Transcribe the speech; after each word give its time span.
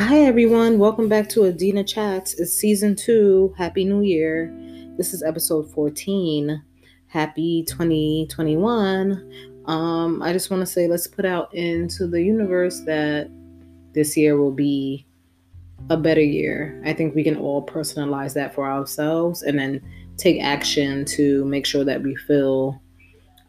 Hi, 0.00 0.20
everyone. 0.20 0.78
Welcome 0.78 1.10
back 1.10 1.28
to 1.28 1.44
Adina 1.44 1.84
Chats. 1.84 2.32
It's 2.40 2.54
season 2.54 2.96
two. 2.96 3.54
Happy 3.58 3.84
New 3.84 4.00
Year. 4.00 4.50
This 4.96 5.12
is 5.12 5.22
episode 5.22 5.70
14. 5.72 6.62
Happy 7.08 7.64
2021. 7.68 9.60
Um, 9.66 10.22
I 10.22 10.32
just 10.32 10.50
want 10.50 10.62
to 10.62 10.66
say 10.66 10.88
let's 10.88 11.06
put 11.06 11.26
out 11.26 11.54
into 11.54 12.06
the 12.06 12.22
universe 12.22 12.80
that 12.86 13.30
this 13.92 14.16
year 14.16 14.38
will 14.38 14.52
be 14.52 15.06
a 15.90 15.98
better 15.98 16.22
year. 16.22 16.82
I 16.82 16.94
think 16.94 17.14
we 17.14 17.22
can 17.22 17.36
all 17.36 17.66
personalize 17.66 18.32
that 18.32 18.54
for 18.54 18.64
ourselves 18.64 19.42
and 19.42 19.58
then 19.58 19.82
take 20.16 20.42
action 20.42 21.04
to 21.16 21.44
make 21.44 21.66
sure 21.66 21.84
that 21.84 22.02
we 22.02 22.16
fill 22.16 22.80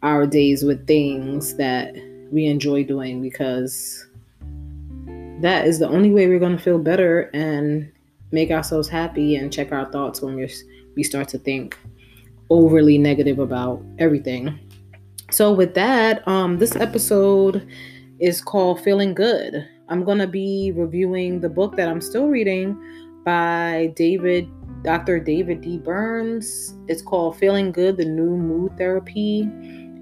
our 0.04 0.27
days 0.27 0.65
with 0.65 0.86
things 0.86 1.55
that 1.55 1.95
we 2.29 2.45
enjoy 2.45 2.83
doing 2.83 3.21
because 3.21 4.05
that 5.41 5.68
is 5.68 5.79
the 5.79 5.87
only 5.87 6.11
way 6.11 6.27
we're 6.27 6.39
going 6.39 6.57
to 6.57 6.63
feel 6.63 6.79
better 6.79 7.29
and 7.33 7.91
make 8.32 8.51
ourselves 8.51 8.87
happy 8.87 9.36
and 9.36 9.51
check 9.51 9.71
our 9.71 9.91
thoughts 9.91 10.21
when 10.21 10.36
we 10.95 11.04
start 11.04 11.27
to 11.29 11.37
think 11.37 11.77
overly 12.49 12.97
negative 12.97 13.39
about 13.39 13.83
everything. 13.97 14.59
So 15.32 15.54
with 15.54 15.73
that, 15.75 16.27
um 16.27 16.57
this 16.57 16.75
episode 16.75 17.68
is 18.19 18.41
called 18.41 18.82
Feeling 18.82 19.13
Good. 19.13 19.68
I'm 19.89 20.04
going 20.04 20.19
to 20.19 20.27
be 20.27 20.71
reviewing 20.75 21.41
the 21.41 21.49
book 21.49 21.75
that 21.75 21.89
I'm 21.89 22.01
still 22.01 22.27
reading 22.27 22.77
by 23.25 23.91
David 23.96 24.47
Dr. 24.83 25.19
David 25.19 25.61
D. 25.61 25.77
Burns. 25.77 26.75
It's 26.87 27.01
called 27.01 27.37
Feeling 27.37 27.71
Good: 27.71 27.97
The 27.97 28.05
New 28.05 28.35
Mood 28.35 28.77
Therapy. 28.77 29.49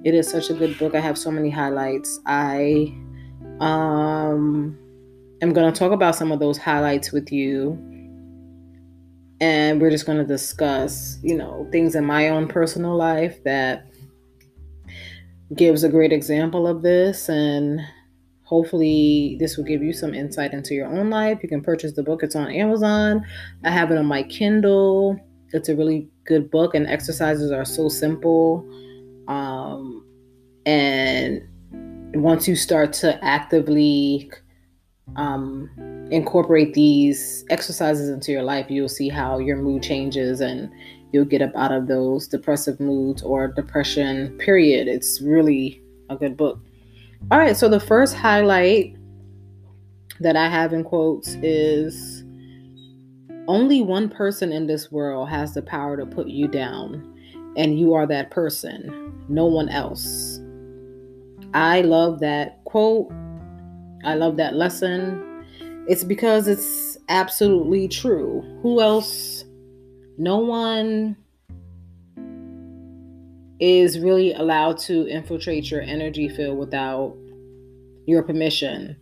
It 0.04 0.14
is 0.14 0.30
such 0.30 0.50
a 0.50 0.54
good 0.54 0.78
book. 0.78 0.96
I 0.96 1.00
have 1.00 1.18
so 1.18 1.32
many 1.32 1.50
highlights. 1.50 2.20
I 2.26 2.94
um 3.60 4.78
I'm 5.42 5.54
going 5.54 5.72
to 5.72 5.78
talk 5.78 5.94
about 5.94 6.16
some 6.16 6.34
of 6.34 6.40
those 6.40 6.58
highlights 6.58 7.14
with 7.14 7.32
you. 7.32 7.78
And 9.40 9.80
we're 9.80 9.90
just 9.90 10.06
going 10.06 10.18
to 10.18 10.26
discuss, 10.26 11.18
you 11.24 11.38
know, 11.38 11.66
things 11.72 11.96
in 11.96 12.04
my 12.04 12.28
own 12.28 12.50
personal 12.50 12.98
life 12.98 13.42
that 13.46 13.86
gives 15.56 15.86
a 15.86 15.90
great 15.90 16.12
example 16.12 16.68
of 16.68 16.82
this. 16.82 17.30
And 17.30 17.80
hopefully, 18.44 19.38
this 19.40 19.56
will 19.56 19.64
give 19.64 19.82
you 19.82 19.94
some 19.94 20.14
insight 20.14 20.52
into 20.52 20.74
your 20.74 20.88
own 20.88 21.10
life. 21.10 21.40
You 21.42 21.48
can 21.48 21.62
purchase 21.62 21.94
the 21.94 22.04
book, 22.04 22.22
it's 22.22 22.36
on 22.36 22.52
Amazon. 22.52 23.26
I 23.64 23.72
have 23.72 23.92
it 23.92 23.98
on 23.98 24.08
my 24.08 24.24
Kindle. 24.24 25.18
It's 25.54 25.70
a 25.70 25.76
really 25.76 26.10
good 26.26 26.52
book, 26.52 26.76
and 26.76 26.86
exercises 26.86 27.50
are 27.50 27.66
so 27.66 27.88
simple. 27.88 28.70
Um, 29.30 30.06
and 30.66 31.42
once 32.14 32.46
you 32.46 32.58
start 32.58 32.92
to 32.94 33.24
actively 33.24 34.30
um, 35.16 35.70
incorporate 36.12 36.74
these 36.74 37.46
exercises 37.50 38.10
into 38.10 38.32
your 38.32 38.44
life, 38.44 38.68
you'll 38.70 38.90
see 38.90 39.10
how 39.10 39.38
your 39.38 39.58
mood 39.58 39.84
changes 39.84 40.42
and 40.42 40.72
you'll 41.12 41.26
get 41.26 41.42
up 41.42 41.56
out 41.56 41.72
of 41.72 41.88
those 41.88 42.28
depressive 42.28 42.80
moods 42.80 43.22
or 43.22 43.48
depression, 43.48 44.38
period. 44.38 44.88
It's 44.88 45.22
really 45.22 45.82
a 46.10 46.16
good 46.16 46.38
book. 46.38 46.60
All 47.32 47.38
right, 47.38 47.58
so 47.58 47.68
the 47.68 47.80
first 47.80 48.16
highlight 48.16 48.96
that 50.20 50.36
I 50.36 50.48
have 50.48 50.74
in 50.74 50.84
quotes 50.84 51.36
is 51.42 52.24
only 53.48 53.82
one 53.82 54.10
person 54.10 54.52
in 54.52 54.68
this 54.68 54.92
world 54.92 55.30
has 55.30 55.54
the 55.54 55.62
power 55.62 55.98
to 55.98 56.06
put 56.06 56.28
you 56.28 56.48
down, 56.48 57.18
and 57.58 57.80
you 57.80 57.94
are 57.94 58.06
that 58.08 58.32
person, 58.32 59.26
no 59.28 59.46
one 59.46 59.70
else. 59.70 60.40
I 61.54 61.82
love 61.82 62.20
that 62.20 62.64
quote 62.66 63.12
I 64.04 64.16
love 64.16 64.38
that 64.38 64.56
lesson. 64.56 65.46
It's 65.88 66.04
because 66.04 66.48
it's 66.48 66.98
absolutely 67.10 67.88
true. 67.88 68.42
Who 68.62 68.82
else? 68.82 69.44
No 70.18 70.38
one 70.38 71.18
is 73.60 74.00
really 74.00 74.34
allowed 74.34 74.78
to 74.78 75.08
infiltrate 75.08 75.70
your 75.70 75.82
energy 75.82 76.30
field 76.30 76.58
without 76.58 77.16
your 78.06 78.24
permission. 78.24 78.96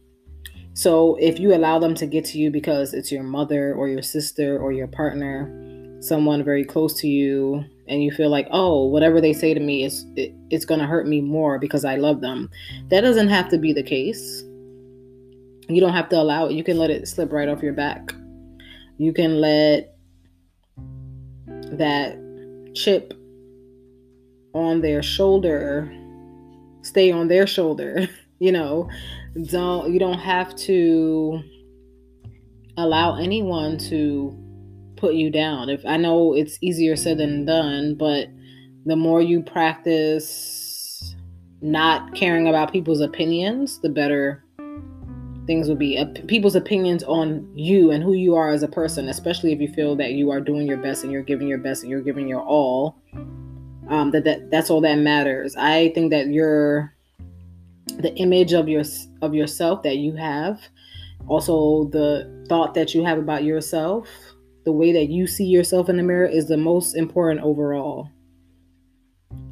So 0.74 1.16
if 1.19 1.40
you 1.40 1.53
allow 1.56 1.79
them 1.79 1.96
to 1.96 2.06
get 2.06 2.25
to 2.25 2.38
you 2.38 2.52
because 2.52 2.94
it's 2.94 3.12
your 3.12 3.24
mother 3.24 3.74
or 3.74 3.88
your 3.88 4.02
sister 4.02 4.59
or 4.59 4.72
your 4.72 4.88
partner, 4.88 5.52
someone 6.00 6.44
very 6.44 6.64
close 6.64 6.94
to 7.02 7.08
you, 7.08 7.64
and 7.88 8.03
you 8.03 8.12
feel 8.12 8.29
like, 8.29 8.47
oh, 8.52 8.85
whatever 8.85 9.22
they 9.22 9.34
say 9.34 9.53
to 9.53 9.59
me 9.59 9.84
is 9.84 10.06
it, 10.16 10.34
it's 10.50 10.66
to 10.66 10.78
hurt 10.85 11.08
me 11.08 11.22
more 11.22 11.58
because 11.58 11.85
I 11.85 11.96
love 11.96 12.22
them. 12.22 12.50
That 12.90 13.02
doesn't 13.02 13.29
have 13.29 13.50
to 13.50 13.58
be 13.58 13.74
the 13.74 13.84
case. 13.84 14.44
You 15.69 15.81
don't 15.81 15.94
have 15.94 16.09
to 16.09 16.16
allow 16.17 16.47
it. 16.47 16.53
You 16.53 16.63
can 16.63 16.78
let 16.78 16.89
it 16.89 17.07
slip 17.07 17.31
right 17.31 17.50
off 17.50 17.61
your 17.61 17.73
back. 17.73 18.13
You 18.97 19.13
can 19.13 19.41
let 19.41 19.95
that 21.78 22.17
chip 22.73 23.13
on 24.53 24.81
their 24.81 25.03
shoulder 25.03 25.91
stay 26.81 27.11
on 27.11 27.28
their 27.28 27.45
shoulder. 27.45 28.07
you 28.39 28.51
know, 28.51 28.89
don't 29.50 29.91
you 29.94 30.00
don't 30.00 30.19
have 30.19 30.55
to 30.55 31.41
allow 32.78 33.16
anyone 33.16 33.78
to 33.78 34.35
put 34.95 35.13
you 35.13 35.29
down. 35.29 35.69
If 35.69 35.85
I 35.85 35.97
know 35.97 36.34
it's 36.34 36.57
easier 36.61 36.95
said 36.95 37.17
than 37.17 37.45
done, 37.45 37.95
but 37.95 38.28
the 38.85 38.95
more 38.95 39.22
you 39.22 39.44
practice 39.44 41.16
not 41.61 42.16
caring 42.16 42.47
about 42.47 42.72
people's 42.72 43.01
opinions, 43.01 43.79
the 43.81 43.89
better 43.89 44.44
things 45.47 45.69
would 45.69 45.80
be 45.80 46.03
people's 46.28 46.56
opinions 46.56 47.03
on 47.03 47.50
you 47.56 47.90
and 47.91 48.03
who 48.03 48.13
you 48.13 48.35
are 48.35 48.50
as 48.50 48.62
a 48.62 48.68
person, 48.68 49.08
especially 49.08 49.53
if 49.53 49.62
you 49.62 49.69
feel 49.69 49.96
that 49.96 50.12
you 50.12 50.30
are 50.30 50.41
doing 50.41 50.68
your 50.68 50.78
best 50.78 51.03
and 51.03 51.12
you're 51.12 51.24
giving 51.24 51.47
your 51.47 51.58
best 51.58 51.81
and 51.81 51.90
you're 51.90 52.02
giving 52.02 52.28
your 52.28 52.41
all. 52.41 53.02
Um, 53.88 54.12
that, 54.12 54.25
that 54.25 54.52
that's 54.52 54.69
all 54.69 54.81
that 54.81 54.96
matters. 54.97 55.56
I 55.56 55.94
think 55.96 56.12
that 56.12 56.28
you're 56.28 56.94
the 57.88 58.13
image 58.16 58.52
of 58.52 58.68
your 58.68 58.84
of 59.22 59.34
yourself 59.34 59.84
that 59.84 59.97
you 59.97 60.13
have, 60.18 60.59
also 61.28 61.85
the 61.85 62.46
thought 62.50 62.74
that 62.74 62.94
you 62.94 63.06
have 63.06 63.18
about 63.18 63.46
yourself, 63.46 64.09
the 64.66 64.74
way 64.74 64.91
that 64.91 65.06
you 65.06 65.25
see 65.25 65.46
yourself 65.46 65.88
in 65.88 65.96
the 65.96 66.03
mirror 66.03 66.25
is 66.25 66.50
the 66.50 66.58
most 66.58 66.96
important 66.96 67.40
overall. 67.41 68.09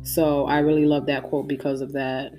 So 0.03 0.45
I 0.45 0.59
really 0.59 0.85
love 0.85 1.06
that 1.06 1.23
quote 1.23 1.47
because 1.47 1.79
of 1.79 1.94
that 1.94 2.33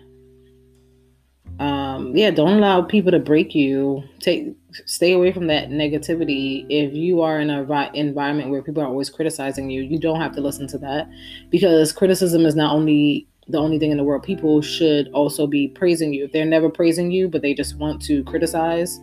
um 1.59 2.15
yeah 2.15 2.31
don't 2.31 2.59
allow 2.59 2.83
people 2.83 3.11
to 3.11 3.19
break 3.19 3.55
you. 3.55 4.03
Take 4.21 4.55
stay 4.85 5.13
away 5.13 5.33
from 5.33 5.47
that 5.47 5.71
negativity. 5.71 6.67
If 6.69 6.93
you 6.93 7.23
are 7.23 7.41
in 7.41 7.49
a 7.49 7.65
vi- 7.65 7.91
environment 7.95 8.51
where 8.51 8.63
people 8.63 8.83
are 8.83 8.87
always 8.87 9.09
criticizing 9.09 9.71
you 9.71 9.83
you 9.83 9.99
don't 9.99 10.21
have 10.21 10.35
to 10.35 10.41
listen 10.41 10.67
to 10.69 10.79
that. 10.79 11.09
Because 11.51 11.93
criticism 11.93 12.45
is 12.45 12.55
not 12.55 12.75
only 12.75 13.27
the 13.49 13.59
only 13.59 13.79
thing 13.79 13.93
in 13.93 13.97
the 13.97 14.05
world. 14.05 14.25
People 14.25 14.61
should 14.61 15.09
also 15.13 15.47
be 15.47 15.69
praising 15.69 16.13
you. 16.13 16.25
If 16.25 16.33
they're 16.33 16.45
never 16.45 16.69
praising 16.69 17.11
you 17.11 17.29
but 17.29 17.43
they 17.43 17.55
just 17.55 17.77
want 17.77 18.03
to 18.03 18.23
criticize 18.25 18.99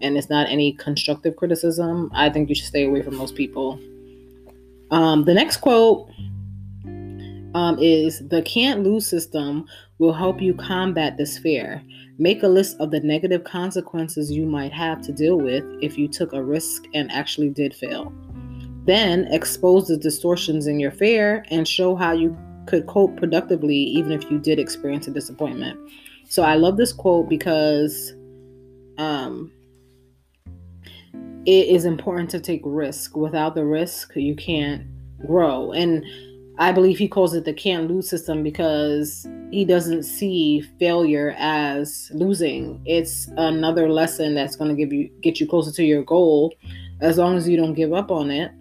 and 0.00 0.16
it's 0.16 0.28
not 0.28 0.48
any 0.48 0.72
constructive 0.72 1.36
criticism. 1.36 2.10
I 2.12 2.30
think 2.30 2.48
you 2.48 2.56
should 2.56 2.66
stay 2.66 2.84
away 2.84 3.02
from 3.02 3.16
those 3.16 3.32
people. 3.32 3.78
Um 4.90 5.24
the 5.24 5.34
next 5.34 5.58
quote 5.58 6.10
um, 7.54 7.78
is 7.78 8.26
the 8.28 8.42
can't 8.42 8.82
lose 8.82 9.06
system 9.06 9.66
will 10.02 10.12
help 10.12 10.42
you 10.42 10.52
combat 10.52 11.16
this 11.16 11.38
fear. 11.38 11.80
Make 12.18 12.42
a 12.42 12.48
list 12.48 12.76
of 12.80 12.90
the 12.90 12.98
negative 12.98 13.44
consequences 13.44 14.32
you 14.32 14.44
might 14.44 14.72
have 14.72 15.00
to 15.02 15.12
deal 15.12 15.38
with 15.38 15.64
if 15.80 15.96
you 15.96 16.08
took 16.08 16.32
a 16.32 16.42
risk 16.42 16.86
and 16.92 17.10
actually 17.12 17.50
did 17.50 17.72
fail. 17.72 18.12
Then 18.84 19.28
expose 19.30 19.86
the 19.86 19.96
distortions 19.96 20.66
in 20.66 20.80
your 20.80 20.90
fear 20.90 21.44
and 21.52 21.68
show 21.68 21.94
how 21.94 22.10
you 22.10 22.36
could 22.66 22.88
cope 22.88 23.16
productively 23.16 23.76
even 23.76 24.10
if 24.10 24.28
you 24.28 24.40
did 24.40 24.58
experience 24.58 25.06
a 25.06 25.12
disappointment. 25.12 25.78
So 26.28 26.42
I 26.42 26.56
love 26.56 26.76
this 26.76 26.92
quote 26.92 27.28
because 27.28 28.12
um, 28.98 29.52
it 31.46 31.68
is 31.68 31.84
important 31.84 32.28
to 32.30 32.40
take 32.40 32.62
risk. 32.64 33.16
Without 33.16 33.54
the 33.54 33.64
risk, 33.64 34.16
you 34.16 34.34
can't 34.34 34.84
grow. 35.24 35.70
And 35.70 36.04
I 36.62 36.70
believe 36.70 36.96
he 36.96 37.08
calls 37.08 37.34
it 37.34 37.44
the 37.44 37.52
can't 37.52 37.88
lose 37.90 38.08
system 38.08 38.44
because 38.44 39.26
he 39.50 39.64
doesn't 39.64 40.04
see 40.04 40.60
failure 40.78 41.34
as 41.36 42.08
losing. 42.14 42.80
It's 42.86 43.26
another 43.36 43.88
lesson 43.88 44.36
that's 44.36 44.54
going 44.54 44.70
to 44.70 44.76
give 44.76 44.92
you 44.92 45.10
get 45.22 45.40
you 45.40 45.48
closer 45.48 45.72
to 45.72 45.82
your 45.82 46.04
goal 46.04 46.54
as 47.00 47.18
long 47.18 47.36
as 47.36 47.48
you 47.48 47.56
don't 47.56 47.74
give 47.74 47.92
up 47.92 48.12
on 48.12 48.30
it. 48.30 48.52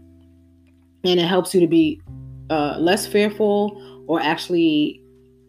And 1.03 1.19
it 1.19 1.27
helps 1.27 1.53
you 1.53 1.62
to 1.62 1.68
be 1.68 2.01
uh, 2.50 2.77
less 2.80 3.06
fearful 3.06 4.03
or 4.07 4.19
actually 4.19 5.00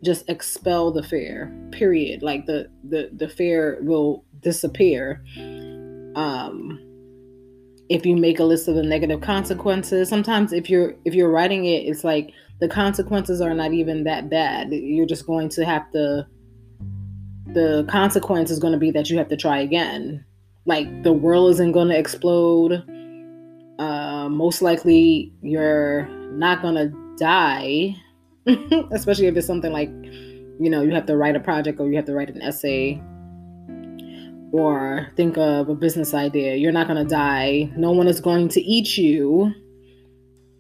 just 0.05 0.29
expel 0.29 0.93
the 0.93 1.03
fear. 1.03 1.51
Period. 1.71 2.23
Like 2.23 2.45
the 2.45 2.69
the 2.85 3.09
the 3.17 3.31
fear 3.31 3.79
will 3.81 4.27
disappear. 4.43 5.25
Um 6.17 6.92
if 7.93 8.06
you 8.06 8.17
make 8.17 8.39
a 8.39 8.44
list 8.44 8.69
of 8.69 8.75
the 8.75 8.83
negative 8.83 9.21
consequences 9.21 10.09
sometimes 10.09 10.53
if 10.53 10.69
you're 10.71 10.94
if 11.05 11.15
you're 11.15 11.31
writing 11.31 11.65
it 11.65 11.85
it's 11.87 12.05
like 12.05 12.33
the 12.62 12.69
consequences 12.69 13.41
are 13.41 13.55
not 13.55 13.73
even 13.73 14.05
that 14.05 14.31
bad. 14.31 14.73
You're 14.73 15.05
just 15.05 15.27
going 15.27 15.49
to 15.49 15.65
have 15.65 15.91
to 15.91 16.29
the 17.49 17.85
consequence 17.91 18.53
is 18.53 18.61
going 18.61 18.73
to 18.73 18.79
be 18.79 18.93
that 18.93 19.11
you 19.11 19.19
have 19.19 19.27
to 19.29 19.37
try 19.37 19.59
again. 19.59 20.25
Like 20.65 21.03
the 21.03 21.12
world 21.12 21.50
isn't 21.50 21.73
going 21.73 21.89
to 21.89 21.99
explode. 21.99 22.85
Uh, 23.81 24.29
most 24.29 24.62
likely, 24.62 25.33
you're 25.43 26.06
not 26.35 26.62
going 26.62 26.77
to 26.77 27.17
die, 27.19 27.97
especially 28.93 29.27
if 29.27 29.37
it's 29.37 29.47
something 29.47 29.73
like, 29.73 29.91
you 30.61 30.71
know, 30.71 30.83
you 30.83 30.93
have 30.93 31.06
to 31.06 31.17
write 31.17 31.35
a 31.35 31.41
project 31.41 31.81
or 31.81 31.89
you 31.89 31.97
have 31.97 32.06
to 32.06 32.15
write 32.15 32.31
an 32.31 32.41
essay 32.43 33.03
or 34.53 35.09
think 35.17 35.39
of 35.39 35.69
a 35.69 35.75
business 35.75 36.15
idea. 36.15 36.55
You're 36.57 36.73
not 36.73 36.87
going 36.87 37.03
to 37.03 37.09
die. 37.09 37.73
No 37.77 37.91
one 37.91 38.07
is 38.07 38.21
going 38.21 38.49
to 38.51 38.61
eat 38.61 38.97
you. 38.97 39.53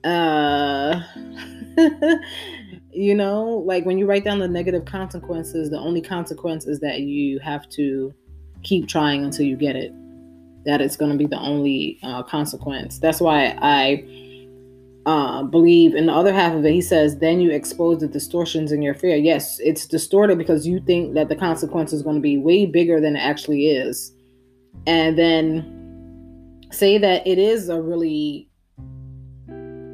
Uh, 0.02 1.00
you 2.92 3.14
know, 3.14 3.62
like 3.66 3.84
when 3.84 3.98
you 3.98 4.06
write 4.06 4.24
down 4.24 4.38
the 4.38 4.48
negative 4.48 4.86
consequences, 4.86 5.70
the 5.70 5.78
only 5.78 6.00
consequence 6.00 6.66
is 6.66 6.80
that 6.80 7.00
you 7.00 7.38
have 7.40 7.68
to 7.70 8.12
keep 8.62 8.88
trying 8.88 9.24
until 9.24 9.44
you 9.44 9.56
get 9.56 9.76
it. 9.76 9.92
That 10.64 10.80
is 10.80 10.96
going 10.96 11.12
to 11.12 11.18
be 11.18 11.26
the 11.26 11.38
only 11.38 11.98
uh, 12.02 12.22
consequence. 12.22 12.98
That's 12.98 13.20
why 13.20 13.56
I 13.60 14.31
uh, 15.06 15.42
believe 15.42 15.94
in 15.94 16.06
the 16.06 16.12
other 16.12 16.32
half 16.32 16.54
of 16.54 16.64
it. 16.64 16.72
He 16.72 16.80
says, 16.80 17.18
then 17.18 17.40
you 17.40 17.50
expose 17.50 18.00
the 18.00 18.08
distortions 18.08 18.70
in 18.70 18.82
your 18.82 18.94
fear. 18.94 19.16
Yes, 19.16 19.58
it's 19.60 19.86
distorted 19.86 20.38
because 20.38 20.66
you 20.66 20.80
think 20.80 21.14
that 21.14 21.28
the 21.28 21.36
consequence 21.36 21.92
is 21.92 22.02
going 22.02 22.16
to 22.16 22.22
be 22.22 22.38
way 22.38 22.66
bigger 22.66 23.00
than 23.00 23.16
it 23.16 23.20
actually 23.20 23.66
is. 23.66 24.12
And 24.86 25.18
then 25.18 26.62
say 26.70 26.98
that 26.98 27.26
it 27.26 27.38
is 27.38 27.68
a 27.68 27.80
really 27.80 28.48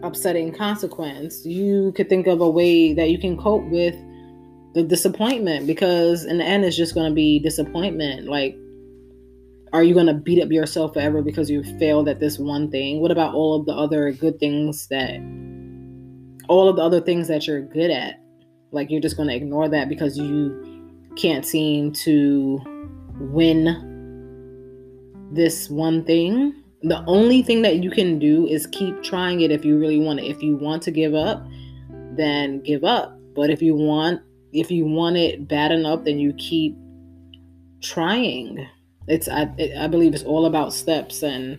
upsetting 0.03 0.53
consequence. 0.53 1.45
You 1.45 1.93
could 1.93 2.09
think 2.09 2.27
of 2.27 2.41
a 2.41 2.49
way 2.49 2.93
that 2.93 3.11
you 3.11 3.19
can 3.19 3.37
cope 3.37 3.65
with 3.71 3.97
the 4.75 4.83
disappointment 4.83 5.67
because 5.67 6.25
in 6.25 6.39
the 6.39 6.45
end 6.45 6.65
it's 6.65 6.77
just 6.77 6.95
going 6.95 7.11
to 7.11 7.15
be 7.15 7.39
disappointment 7.39 8.29
like 8.29 8.57
are 9.73 9.83
you 9.83 9.95
going 9.95 10.07
to 10.07 10.15
beat 10.15 10.43
up 10.43 10.51
yourself 10.51 10.95
forever 10.95 11.23
because 11.23 11.51
you 11.51 11.63
failed 11.79 12.09
at 12.09 12.21
this 12.21 12.39
one 12.39 12.71
thing? 12.71 13.01
What 13.01 13.11
about 13.11 13.35
all 13.35 13.61
of 13.61 13.67
the 13.67 13.73
other 13.73 14.13
good 14.13 14.39
things 14.39 14.89
that 14.89 15.21
all 16.49 16.69
of 16.69 16.77
the 16.77 16.83
other 16.83 17.01
things 17.01 17.29
that 17.29 17.47
you're 17.47 17.63
good 17.63 17.91
at? 17.91 18.23
Like 18.71 18.91
you're 18.91 19.01
just 19.01 19.17
going 19.17 19.29
to 19.29 19.35
ignore 19.35 19.69
that 19.69 19.89
because 19.89 20.19
you 20.19 21.11
can't 21.17 21.45
seem 21.45 21.93
to 21.93 22.61
win 23.21 23.67
this 25.33 25.69
one 25.71 26.05
thing? 26.05 26.55
The 26.83 27.05
only 27.07 27.43
thing 27.43 27.63
that 27.63 27.83
you 27.83 27.91
can 27.91 28.19
do 28.19 28.47
is 28.47 28.67
keep 28.69 29.03
trying 29.03 29.41
it 29.41 29.51
if 29.51 29.65
you 29.65 29.79
really 29.79 29.99
want 29.99 30.21
it. 30.21 30.27
If 30.27 30.43
you 30.43 30.57
want 30.57 30.83
to 30.85 30.91
give 30.91 31.15
up 31.15 31.47
then 32.19 32.61
give 32.61 32.85
up. 32.85 33.19
But 33.35 33.49
if 33.49 33.63
you 33.63 33.75
want 33.75 34.21
if 34.53 34.71
you 34.71 34.85
want 34.85 35.17
it 35.17 35.49
bad 35.49 35.73
enough, 35.73 36.05
then 36.05 36.19
you 36.19 36.35
keep 36.35 36.77
trying. 37.83 38.67
It's 39.09 39.29
I 39.29 39.51
I 39.79 39.87
believe 39.87 40.15
it's 40.15 40.25
all 40.25 40.47
about 40.47 40.73
steps 40.73 41.23
and 41.23 41.59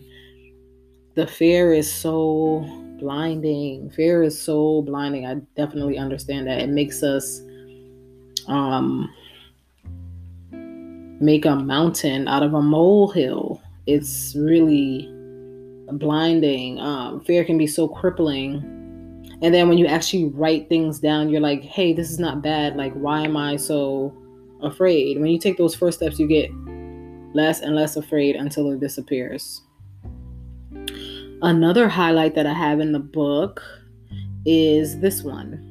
the 1.16 1.28
fear 1.28 1.74
is 1.74 1.92
so 1.92 2.66
blinding. 3.00 3.90
Fear 3.90 4.24
is 4.24 4.40
so 4.40 4.82
blinding. 4.84 5.26
I 5.26 5.36
definitely 5.56 5.98
understand 5.98 6.48
that. 6.48 6.60
It 6.60 6.70
makes 6.70 7.04
us 7.04 7.42
um 8.48 9.14
make 11.22 11.46
a 11.46 11.56
mountain 11.56 12.28
out 12.28 12.44
of 12.44 12.54
a 12.54 12.62
molehill. 12.62 13.62
It's 13.88 14.36
really 14.36 15.10
blinding. 15.94 16.80
Um, 16.80 17.22
fear 17.22 17.44
can 17.44 17.58
be 17.58 17.68
so 17.68 17.88
crippling 17.88 18.80
and 19.42 19.54
then 19.54 19.70
when 19.70 19.78
you 19.78 19.86
actually 19.86 20.26
write 20.26 20.68
things 20.68 21.00
down, 21.00 21.30
you're 21.30 21.42
like, 21.42 21.64
hey, 21.64 21.94
this 21.94 22.12
is 22.12 22.20
not 22.20 22.42
bad. 22.42 22.76
Like, 22.76 22.94
why 22.94 23.22
am 23.22 23.38
I 23.38 23.56
so 23.56 24.14
afraid? 24.62 25.20
When 25.20 25.32
you 25.32 25.40
take 25.40 25.58
those 25.58 25.76
first 25.76 26.00
steps, 26.00 26.20
you 26.20 26.28
get 26.28 26.50
less 27.34 27.62
and 27.62 27.76
less 27.76 27.96
afraid 27.96 28.36
until 28.36 28.72
it 28.72 28.80
disappears. 28.80 29.62
Another 31.42 31.88
highlight 31.88 32.36
that 32.36 32.46
I 32.46 32.54
have 32.54 32.80
in 32.80 32.92
the 32.92 33.00
book 33.00 33.64
is 34.46 35.00
this 35.00 35.24
one 35.24 35.66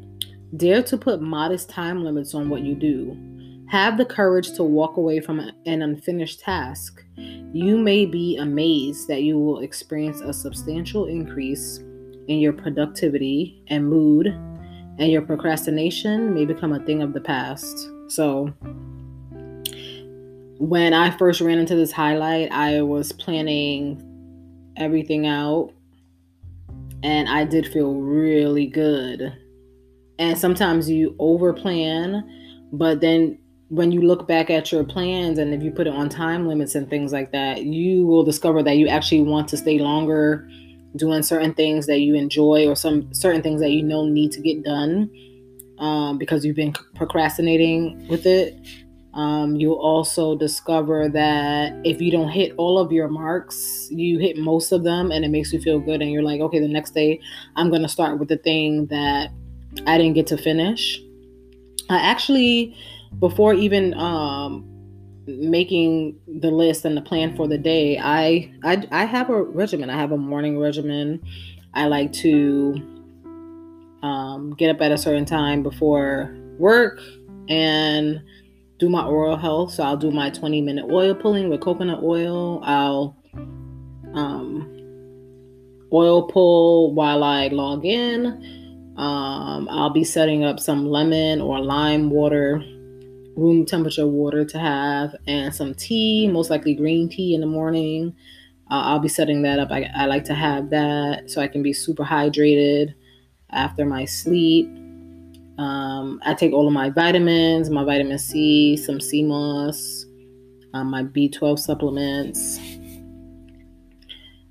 Dare 0.56 0.82
to 0.84 0.96
put 0.96 1.20
modest 1.20 1.68
time 1.68 2.04
limits 2.04 2.34
on 2.34 2.48
what 2.48 2.62
you 2.62 2.74
do. 2.74 3.16
Have 3.68 3.98
the 3.98 4.06
courage 4.06 4.52
to 4.54 4.62
walk 4.62 4.96
away 4.96 5.20
from 5.20 5.40
an 5.40 5.82
unfinished 5.82 6.40
task. 6.40 7.04
You 7.52 7.76
may 7.76 8.06
be 8.06 8.38
amazed 8.38 9.08
that 9.08 9.22
you 9.22 9.38
will 9.38 9.60
experience 9.60 10.22
a 10.22 10.32
substantial 10.32 11.04
increase 11.04 11.78
in 12.28 12.38
your 12.38 12.54
productivity 12.54 13.62
and 13.68 13.88
mood, 13.88 14.26
and 14.26 15.12
your 15.12 15.22
procrastination 15.22 16.32
may 16.32 16.46
become 16.46 16.72
a 16.72 16.84
thing 16.84 17.02
of 17.02 17.12
the 17.12 17.20
past. 17.20 17.90
So, 18.08 18.54
when 20.58 20.92
I 20.92 21.10
first 21.16 21.40
ran 21.40 21.58
into 21.58 21.76
this 21.76 21.92
highlight, 21.92 22.50
I 22.50 22.82
was 22.82 23.12
planning 23.12 24.04
everything 24.76 25.26
out 25.26 25.72
and 27.02 27.28
I 27.28 27.44
did 27.44 27.66
feel 27.66 27.94
really 27.94 28.66
good. 28.66 29.36
And 30.18 30.36
sometimes 30.36 30.90
you 30.90 31.14
over 31.18 31.52
plan, 31.52 32.68
but 32.72 33.00
then 33.00 33.38
when 33.68 33.92
you 33.92 34.02
look 34.02 34.26
back 34.26 34.50
at 34.50 34.72
your 34.72 34.82
plans 34.82 35.38
and 35.38 35.54
if 35.54 35.62
you 35.62 35.70
put 35.70 35.86
it 35.86 35.92
on 35.92 36.08
time 36.08 36.48
limits 36.48 36.74
and 36.74 36.90
things 36.90 37.12
like 37.12 37.30
that, 37.32 37.64
you 37.64 38.04
will 38.04 38.24
discover 38.24 38.62
that 38.62 38.78
you 38.78 38.88
actually 38.88 39.22
want 39.22 39.48
to 39.48 39.56
stay 39.56 39.78
longer 39.78 40.48
doing 40.96 41.22
certain 41.22 41.54
things 41.54 41.86
that 41.86 42.00
you 42.00 42.14
enjoy 42.14 42.66
or 42.66 42.74
some 42.74 43.12
certain 43.14 43.42
things 43.42 43.60
that 43.60 43.70
you 43.70 43.82
know 43.82 44.06
need 44.06 44.32
to 44.32 44.40
get 44.40 44.64
done 44.64 45.10
um, 45.78 46.18
because 46.18 46.44
you've 46.44 46.56
been 46.56 46.72
procrastinating 46.96 48.08
with 48.08 48.26
it. 48.26 48.58
Um, 49.18 49.56
you'll 49.56 49.74
also 49.74 50.36
discover 50.36 51.08
that 51.08 51.72
if 51.84 52.00
you 52.00 52.12
don't 52.12 52.28
hit 52.28 52.54
all 52.56 52.78
of 52.78 52.92
your 52.92 53.08
marks, 53.08 53.88
you 53.90 54.20
hit 54.20 54.38
most 54.38 54.70
of 54.70 54.84
them 54.84 55.10
and 55.10 55.24
it 55.24 55.28
makes 55.28 55.52
you 55.52 55.60
feel 55.60 55.80
good. 55.80 56.00
And 56.00 56.12
you're 56.12 56.22
like, 56.22 56.40
okay, 56.40 56.60
the 56.60 56.68
next 56.68 56.92
day 56.92 57.20
I'm 57.56 57.68
going 57.68 57.82
to 57.82 57.88
start 57.88 58.20
with 58.20 58.28
the 58.28 58.36
thing 58.36 58.86
that 58.86 59.30
I 59.88 59.98
didn't 59.98 60.14
get 60.14 60.28
to 60.28 60.38
finish. 60.38 61.02
I 61.90 61.96
actually, 61.98 62.76
before 63.18 63.54
even 63.54 63.92
um, 63.94 64.64
making 65.26 66.16
the 66.28 66.52
list 66.52 66.84
and 66.84 66.96
the 66.96 67.02
plan 67.02 67.34
for 67.34 67.48
the 67.48 67.58
day, 67.58 67.98
I, 67.98 68.54
I 68.62 68.86
I 68.92 69.04
have 69.04 69.30
a 69.30 69.42
regimen. 69.42 69.90
I 69.90 69.96
have 69.96 70.12
a 70.12 70.16
morning 70.16 70.60
regimen. 70.60 71.20
I 71.74 71.86
like 71.86 72.12
to 72.24 72.76
um, 74.04 74.54
get 74.56 74.70
up 74.70 74.80
at 74.80 74.92
a 74.92 74.98
certain 74.98 75.24
time 75.24 75.64
before 75.64 76.36
work 76.56 77.00
and 77.48 78.22
do 78.78 78.88
my 78.88 79.04
oral 79.04 79.36
health. 79.36 79.72
So 79.72 79.82
I'll 79.82 79.96
do 79.96 80.10
my 80.10 80.30
20 80.30 80.60
minute 80.60 80.86
oil 80.90 81.14
pulling 81.14 81.50
with 81.50 81.60
coconut 81.60 82.02
oil. 82.02 82.60
I'll 82.64 83.16
um, 84.14 84.74
oil 85.92 86.28
pull 86.28 86.94
while 86.94 87.22
I 87.22 87.48
log 87.48 87.84
in. 87.84 88.26
Um, 88.96 89.68
I'll 89.70 89.90
be 89.90 90.04
setting 90.04 90.44
up 90.44 90.58
some 90.58 90.88
lemon 90.88 91.40
or 91.40 91.60
lime 91.60 92.10
water 92.10 92.62
room 93.36 93.64
temperature 93.64 94.06
water 94.06 94.44
to 94.44 94.58
have 94.58 95.14
and 95.28 95.54
some 95.54 95.72
tea, 95.72 96.26
most 96.26 96.50
likely 96.50 96.74
green 96.74 97.08
tea 97.08 97.34
in 97.34 97.40
the 97.40 97.46
morning. 97.46 98.14
Uh, 98.70 98.82
I'll 98.82 98.98
be 98.98 99.08
setting 99.08 99.42
that 99.42 99.58
up. 99.58 99.70
I, 99.70 99.88
I 99.94 100.06
like 100.06 100.24
to 100.24 100.34
have 100.34 100.70
that 100.70 101.30
so 101.30 101.40
I 101.40 101.48
can 101.48 101.62
be 101.62 101.72
super 101.72 102.04
hydrated 102.04 102.94
after 103.50 103.84
my 103.84 104.04
sleep. 104.04 104.68
Um, 105.58 106.20
I 106.24 106.34
take 106.34 106.52
all 106.52 106.66
of 106.66 106.72
my 106.72 106.90
vitamins, 106.90 107.68
my 107.68 107.84
vitamin 107.84 108.18
C, 108.18 108.76
some 108.76 109.00
sea 109.00 109.24
moss, 109.24 110.06
um, 110.72 110.90
my 110.90 111.02
B12 111.02 111.58
supplements, 111.58 112.60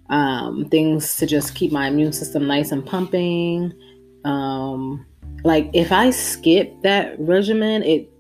um, 0.10 0.66
things 0.70 1.16
to 1.18 1.26
just 1.26 1.56
keep 1.56 1.72
my 1.72 1.88
immune 1.88 2.12
system 2.12 2.46
nice 2.46 2.72
and 2.72 2.86
pumping. 2.86 3.74
Um, 4.26 5.06
like 5.44 5.70
if 5.74 5.92
I 5.92 6.10
skip 6.10 6.82
that 6.84 7.16
regimen, 7.20 7.84
it 7.84 8.12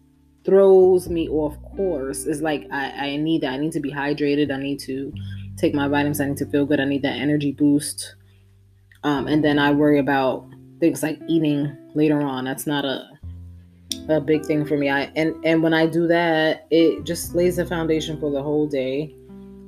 throws 0.45 1.09
me 1.09 1.27
off 1.27 1.61
course. 1.75 2.25
It's 2.25 2.41
like 2.41 2.67
I, 2.71 2.89
I 2.91 3.17
need 3.17 3.41
that. 3.41 3.51
I 3.51 3.57
need 3.57 3.73
to 3.73 3.81
be 3.81 3.91
hydrated. 3.91 4.51
I 4.51 4.57
need 4.57 4.79
to 4.81 5.13
take 5.57 5.73
my 5.73 5.89
vitamins. 5.89 6.21
I 6.21 6.27
need 6.27 6.37
to 6.37 6.45
feel 6.45 6.65
good. 6.65 6.79
I 6.79 6.85
need 6.85 7.01
that 7.01 7.17
energy 7.17 7.51
boost. 7.51 8.15
Um, 9.03 9.27
and 9.27 9.43
then 9.43 9.59
I 9.59 9.71
worry 9.71 9.99
about 9.99 10.47
things 10.79 11.03
like 11.03 11.19
eating 11.27 11.75
later 11.95 12.21
on. 12.21 12.45
That's 12.45 12.67
not 12.67 12.85
a 12.85 13.09
a 14.09 14.21
big 14.21 14.45
thing 14.45 14.65
for 14.65 14.77
me. 14.77 14.89
I 14.89 15.11
and 15.15 15.35
and 15.45 15.63
when 15.63 15.73
I 15.73 15.85
do 15.87 16.07
that, 16.07 16.67
it 16.71 17.03
just 17.03 17.35
lays 17.35 17.57
the 17.57 17.65
foundation 17.65 18.19
for 18.19 18.31
the 18.31 18.41
whole 18.41 18.67
day. 18.67 19.13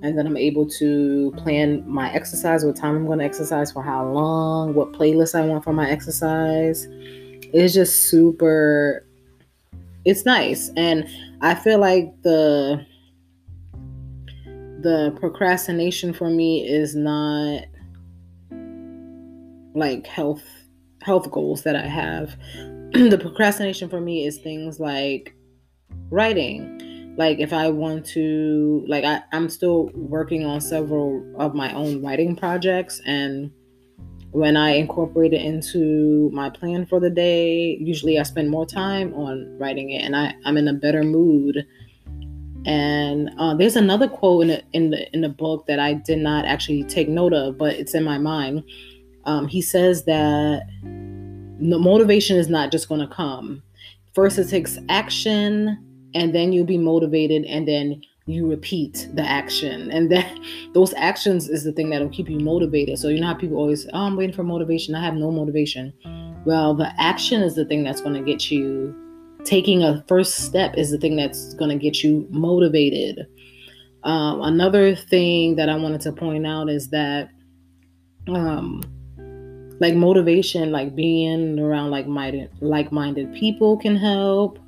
And 0.01 0.17
then 0.17 0.25
I'm 0.25 0.37
able 0.37 0.65
to 0.69 1.33
plan 1.35 1.83
my 1.85 2.09
exercise, 2.13 2.63
what 2.63 2.77
time 2.77 2.95
I'm 2.95 3.05
going 3.05 3.19
to 3.19 3.25
exercise, 3.25 3.69
for 3.69 3.83
how 3.83 4.09
long, 4.09 4.73
what 4.73 4.93
playlist 4.93 5.37
I 5.37 5.45
want 5.45 5.65
for 5.65 5.73
my 5.73 5.89
exercise. 5.89 6.87
It's 7.51 7.73
just 7.73 8.09
super 8.09 9.05
it's 10.05 10.25
nice 10.25 10.71
and 10.77 11.07
i 11.41 11.53
feel 11.53 11.79
like 11.79 12.13
the 12.21 12.85
the 14.81 15.15
procrastination 15.19 16.13
for 16.13 16.29
me 16.29 16.67
is 16.67 16.95
not 16.95 17.63
like 19.75 20.07
health 20.07 20.43
health 21.01 21.29
goals 21.31 21.63
that 21.63 21.75
i 21.75 21.87
have 21.87 22.37
the 22.93 23.17
procrastination 23.19 23.89
for 23.89 24.01
me 24.01 24.25
is 24.25 24.37
things 24.37 24.79
like 24.79 25.35
writing 26.09 26.79
like 27.17 27.39
if 27.39 27.51
I 27.51 27.69
want 27.69 28.05
to 28.07 28.85
like 28.87 29.03
I, 29.03 29.21
I'm 29.33 29.49
still 29.49 29.91
working 29.93 30.45
on 30.45 30.61
several 30.61 31.21
of 31.37 31.53
my 31.53 31.73
own 31.73 32.01
writing 32.01 32.33
projects 32.33 33.01
and 33.05 33.51
when 34.31 34.55
I 34.55 34.71
incorporate 34.71 35.33
it 35.33 35.41
into 35.41 36.29
my 36.31 36.49
plan 36.49 36.85
for 36.85 36.99
the 36.99 37.09
day, 37.09 37.77
usually 37.81 38.19
I 38.19 38.23
spend 38.23 38.49
more 38.49 38.65
time 38.65 39.13
on 39.15 39.57
writing 39.57 39.89
it 39.89 40.03
and 40.03 40.15
I, 40.15 40.35
I'm 40.45 40.55
in 40.55 40.67
a 40.67 40.73
better 40.73 41.03
mood. 41.03 41.65
And 42.65 43.31
uh, 43.39 43.55
there's 43.55 43.75
another 43.75 44.07
quote 44.07 44.43
in 44.43 44.47
the, 44.49 44.63
in 44.73 44.89
the 44.91 45.13
in 45.13 45.21
the 45.21 45.29
book 45.29 45.65
that 45.67 45.79
I 45.79 45.93
did 45.93 46.19
not 46.19 46.45
actually 46.45 46.83
take 46.83 47.09
note 47.09 47.33
of, 47.33 47.57
but 47.57 47.73
it's 47.73 47.95
in 47.95 48.03
my 48.03 48.17
mind. 48.17 48.63
Um, 49.25 49.47
he 49.47 49.61
says 49.61 50.05
that 50.05 50.63
the 50.81 51.77
motivation 51.79 52.37
is 52.37 52.47
not 52.47 52.71
just 52.71 52.87
going 52.87 53.01
to 53.01 53.13
come. 53.13 53.61
First, 54.13 54.39
it 54.39 54.49
takes 54.49 54.79
action, 54.89 55.77
and 56.13 56.33
then 56.33 56.51
you'll 56.51 56.65
be 56.65 56.77
motivated, 56.77 57.45
and 57.45 57.67
then 57.67 58.01
you 58.29 58.47
repeat 58.47 59.07
the 59.13 59.23
action. 59.23 59.91
And 59.91 60.11
then 60.11 60.43
those 60.73 60.93
actions 60.93 61.49
is 61.49 61.63
the 61.63 61.71
thing 61.71 61.89
that'll 61.89 62.09
keep 62.09 62.29
you 62.29 62.39
motivated. 62.39 62.99
So 62.99 63.09
you 63.09 63.19
know 63.19 63.27
how 63.27 63.33
people 63.33 63.57
always 63.57 63.87
oh 63.87 63.99
i'm 64.05 64.15
waiting 64.15 64.35
for 64.35 64.43
motivation. 64.43 64.95
I 64.95 65.03
have 65.03 65.15
no 65.15 65.31
motivation. 65.31 65.93
Well 66.45 66.73
the 66.75 66.93
action 66.99 67.41
is 67.41 67.55
the 67.55 67.65
thing 67.65 67.83
that's 67.83 68.01
going 68.01 68.13
to 68.13 68.21
get 68.21 68.51
you 68.51 68.95
taking 69.43 69.83
a 69.83 70.03
first 70.07 70.35
step 70.45 70.75
is 70.77 70.91
the 70.91 70.97
thing 70.97 71.15
that's 71.15 71.53
going 71.55 71.69
to 71.69 71.77
get 71.77 72.03
you 72.03 72.27
motivated. 72.29 73.27
Um, 74.03 74.41
another 74.41 74.95
thing 74.95 75.55
that 75.57 75.67
i 75.67 75.75
wanted 75.75 75.99
to 76.01 76.13
point 76.13 76.47
out 76.47 76.69
is 76.69 76.89
that 76.89 77.29
um, 78.29 78.81
like 79.79 79.95
motivation 79.95 80.71
like 80.71 80.95
being 80.95 81.59
around 81.59 81.89
like 81.89 82.07
minded 82.07 82.49
like-minded 82.61 83.33
people 83.33 83.77
can 83.77 83.95
help 83.95 84.59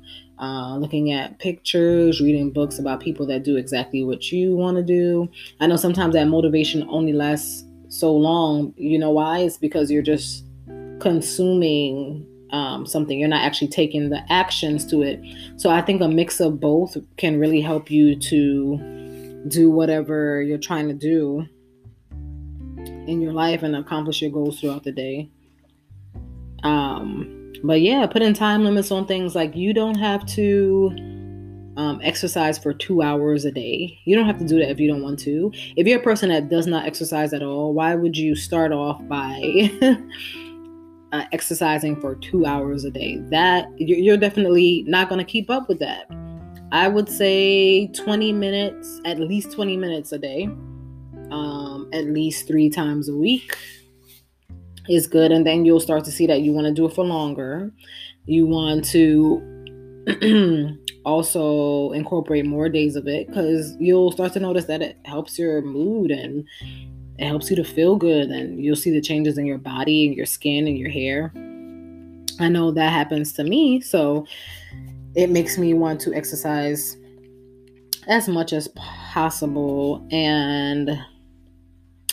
uh, 0.42 0.76
looking 0.76 1.12
at 1.12 1.38
pictures, 1.38 2.20
reading 2.20 2.50
books 2.50 2.80
about 2.80 3.00
people 3.00 3.24
that 3.26 3.44
do 3.44 3.56
exactly 3.56 4.02
what 4.02 4.32
you 4.32 4.56
want 4.56 4.76
to 4.76 4.82
do. 4.82 5.30
I 5.60 5.68
know 5.68 5.76
sometimes 5.76 6.14
that 6.14 6.26
motivation 6.26 6.84
only 6.90 7.12
lasts 7.12 7.64
so 7.88 8.12
long. 8.12 8.74
You 8.76 8.98
know 8.98 9.10
why? 9.12 9.38
It's 9.38 9.56
because 9.56 9.88
you're 9.88 10.02
just 10.02 10.44
consuming 10.98 12.26
um, 12.50 12.86
something. 12.86 13.20
You're 13.20 13.28
not 13.28 13.44
actually 13.44 13.68
taking 13.68 14.10
the 14.10 14.20
actions 14.32 14.84
to 14.86 15.02
it. 15.02 15.20
So 15.56 15.70
I 15.70 15.80
think 15.80 16.02
a 16.02 16.08
mix 16.08 16.40
of 16.40 16.58
both 16.58 16.96
can 17.16 17.38
really 17.38 17.60
help 17.60 17.88
you 17.88 18.16
to 18.16 19.44
do 19.46 19.70
whatever 19.70 20.42
you're 20.42 20.58
trying 20.58 20.88
to 20.88 20.94
do 20.94 21.46
in 23.06 23.20
your 23.20 23.32
life 23.32 23.62
and 23.62 23.76
accomplish 23.76 24.22
your 24.22 24.30
goals 24.30 24.60
throughout 24.60 24.84
the 24.84 24.92
day. 24.92 25.30
Um, 26.62 27.52
but 27.64 27.80
yeah, 27.80 28.06
putting 28.06 28.34
time 28.34 28.64
limits 28.64 28.90
on 28.90 29.06
things 29.06 29.34
like 29.34 29.54
you 29.54 29.72
don't 29.72 29.96
have 29.96 30.24
to 30.26 30.90
um, 31.76 32.00
exercise 32.02 32.58
for 32.58 32.72
two 32.72 33.02
hours 33.02 33.44
a 33.44 33.50
day. 33.50 33.98
You 34.04 34.16
don't 34.16 34.26
have 34.26 34.38
to 34.38 34.46
do 34.46 34.58
that 34.58 34.70
if 34.70 34.80
you 34.80 34.88
don't 34.88 35.02
want 35.02 35.18
to. 35.20 35.50
If 35.76 35.86
you're 35.86 36.00
a 36.00 36.02
person 36.02 36.28
that 36.30 36.48
does 36.48 36.66
not 36.66 36.86
exercise 36.86 37.32
at 37.32 37.42
all, 37.42 37.72
why 37.72 37.94
would 37.94 38.16
you 38.16 38.34
start 38.34 38.72
off 38.72 39.00
by 39.08 39.70
uh, 41.12 41.24
exercising 41.32 42.00
for 42.00 42.14
two 42.16 42.46
hours 42.46 42.84
a 42.84 42.90
day? 42.90 43.18
That 43.30 43.68
you're 43.78 44.16
definitely 44.16 44.84
not 44.86 45.08
going 45.08 45.18
to 45.18 45.24
keep 45.24 45.50
up 45.50 45.68
with 45.68 45.78
that. 45.78 46.10
I 46.72 46.88
would 46.88 47.08
say 47.08 47.88
20 47.88 48.32
minutes, 48.32 49.00
at 49.04 49.18
least 49.18 49.52
20 49.52 49.76
minutes 49.76 50.12
a 50.12 50.18
day, 50.18 50.48
um, 51.32 51.88
at 51.92 52.04
least 52.04 52.46
three 52.46 52.68
times 52.68 53.08
a 53.08 53.16
week 53.16 53.56
is 54.88 55.06
good. 55.06 55.32
And 55.32 55.46
then 55.46 55.64
you'll 55.64 55.80
start 55.80 56.04
to 56.04 56.12
see 56.12 56.26
that 56.26 56.42
you 56.42 56.52
want 56.52 56.66
to 56.66 56.72
do 56.72 56.86
it 56.86 56.94
for 56.94 57.04
longer. 57.04 57.72
You 58.26 58.46
want 58.46 58.84
to 58.86 59.48
also 61.04 61.92
incorporate 61.92 62.46
more 62.46 62.68
days 62.68 62.96
of 62.96 63.06
it 63.06 63.28
because 63.28 63.74
you'll 63.80 64.12
start 64.12 64.32
to 64.34 64.40
notice 64.40 64.66
that 64.66 64.82
it 64.82 64.98
helps 65.04 65.38
your 65.38 65.62
mood 65.62 66.10
and 66.10 66.46
it 67.18 67.26
helps 67.26 67.50
you 67.50 67.56
to 67.56 67.64
feel 67.64 67.96
good. 67.96 68.28
And 68.28 68.62
you'll 68.62 68.76
see 68.76 68.90
the 68.90 69.00
changes 69.00 69.38
in 69.38 69.46
your 69.46 69.58
body 69.58 70.06
and 70.06 70.16
your 70.16 70.26
skin 70.26 70.66
and 70.66 70.78
your 70.78 70.90
hair. 70.90 71.32
I 72.40 72.48
know 72.48 72.70
that 72.72 72.92
happens 72.92 73.32
to 73.34 73.44
me 73.44 73.80
so 73.80 74.26
it 75.14 75.30
makes 75.30 75.58
me 75.58 75.74
want 75.74 76.00
to 76.02 76.14
exercise 76.14 76.96
as 78.08 78.28
much 78.28 78.52
as 78.52 78.68
possible. 78.68 80.06
And 80.10 80.98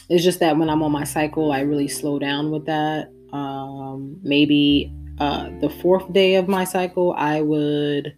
it's 0.09 0.23
just 0.23 0.39
that 0.39 0.57
when 0.57 0.69
I'm 0.69 0.81
on 0.81 0.91
my 0.91 1.03
cycle, 1.03 1.51
I 1.51 1.61
really 1.61 1.87
slow 1.87 2.19
down 2.19 2.51
with 2.51 2.65
that. 2.65 3.09
Um, 3.31 4.17
maybe 4.23 4.91
uh, 5.19 5.49
the 5.61 5.69
fourth 5.69 6.11
day 6.13 6.35
of 6.35 6.47
my 6.47 6.63
cycle, 6.63 7.13
I 7.13 7.41
would 7.41 8.15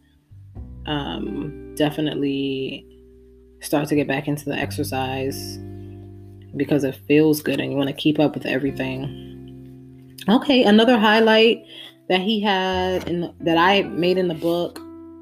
um, 0.85 1.75
definitely 1.75 2.87
start 3.59 3.89
to 3.89 3.95
get 3.95 4.07
back 4.07 4.27
into 4.27 4.45
the 4.45 4.55
exercise 4.55 5.57
because 6.55 6.83
it 6.83 6.95
feels 7.07 7.41
good 7.41 7.59
and 7.59 7.71
you 7.71 7.77
want 7.77 7.89
to 7.89 7.95
keep 7.95 8.19
up 8.19 8.33
with 8.33 8.45
everything. 8.45 10.17
Okay, 10.29 10.63
another 10.63 10.97
highlight 10.97 11.65
that 12.07 12.21
he 12.21 12.41
had 12.41 13.07
the, 13.07 13.33
that 13.41 13.57
I 13.57 13.83
made 13.83 14.17
in 14.17 14.27
the 14.27 14.33
book 14.33 14.79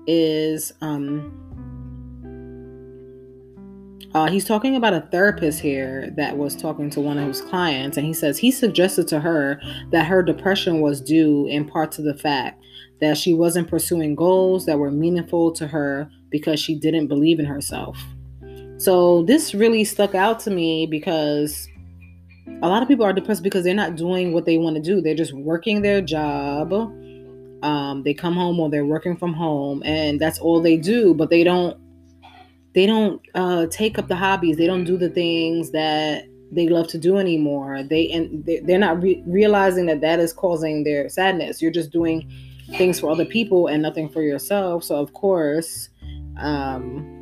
is 0.08 0.72
um, 0.82 1.49
uh, 4.16 4.28
he's 4.28 4.46
talking 4.46 4.76
about 4.76 4.94
a 4.94 5.02
therapist 5.02 5.60
here 5.60 6.10
that 6.18 6.36
was 6.36 6.56
talking 6.56 6.90
to 6.90 7.00
one 7.00 7.20
of 7.20 7.28
his 7.28 7.42
clients, 7.42 7.96
and 7.96 8.06
he 8.06 8.14
says 8.14 8.38
he 8.40 8.52
suggested 8.52 9.08
to 9.08 9.20
her 9.20 9.62
that 9.92 10.08
her 10.08 10.24
depression 10.24 10.82
was 10.82 11.00
due 11.00 11.46
in 11.48 11.66
part 11.66 11.92
to 11.92 12.02
the 12.02 12.16
fact 12.16 12.64
that 13.02 13.18
she 13.18 13.34
wasn't 13.34 13.68
pursuing 13.68 14.16
goals 14.16 14.66
that 14.66 14.80
were 14.80 14.92
meaningful 14.92 15.52
to 15.52 15.68
her 15.68 16.10
because 16.30 16.60
she 16.60 16.76
didn't 16.76 17.08
believe 17.08 17.40
in 17.40 17.46
herself. 17.46 17.98
So, 18.78 19.24
this 19.24 19.54
really 19.54 19.84
stuck 19.84 20.16
out 20.16 20.40
to 20.42 20.50
me 20.50 20.88
because 20.88 21.68
a 22.62 22.68
lot 22.68 22.82
of 22.82 22.88
people 22.88 23.06
are 23.06 23.14
depressed 23.14 23.44
because 23.44 23.64
they're 23.64 23.74
not 23.76 23.96
doing 23.96 24.34
what 24.34 24.46
they 24.46 24.58
want 24.58 24.76
to 24.76 24.82
do, 24.82 25.02
they're 25.02 25.16
just 25.16 25.34
working 25.34 25.82
their 25.82 26.02
job. 26.02 26.74
Um, 27.62 28.04
they 28.04 28.14
come 28.14 28.36
home 28.36 28.58
or 28.60 28.70
they're 28.70 28.86
working 28.86 29.18
from 29.18 29.34
home, 29.34 29.84
and 29.86 30.20
that's 30.20 30.40
all 30.40 30.62
they 30.62 30.78
do, 30.78 31.14
but 31.14 31.30
they 31.30 31.44
don't 31.44 31.78
they 32.74 32.86
don't 32.86 33.22
uh, 33.36 33.68
take 33.68 33.98
up 33.98 34.08
the 34.08 34.16
hobbies. 34.16 34.58
They 34.58 34.68
don't 34.68 34.84
do 34.84 34.98
the 34.98 35.10
things 35.10 35.72
that 35.72 36.26
they 36.52 36.68
love 36.68 36.88
to 36.90 36.98
do 36.98 37.18
anymore. 37.18 37.84
They 37.84 38.10
and 38.12 38.46
they're 38.64 38.80
not 38.80 39.02
re- 39.02 39.24
realizing 39.26 39.86
that 39.88 40.02
that 40.02 40.20
is 40.20 40.34
causing 40.34 40.84
their 40.84 41.10
sadness. 41.10 41.62
You're 41.62 41.72
just 41.72 41.92
doing 41.92 42.30
things 42.78 43.00
for 43.00 43.10
other 43.10 43.26
people 43.26 43.68
and 43.68 43.82
nothing 43.82 44.10
for 44.10 44.22
yourself. 44.22 44.84
So 44.84 44.98
of 44.98 45.14
course, 45.14 45.90
um, 46.38 47.16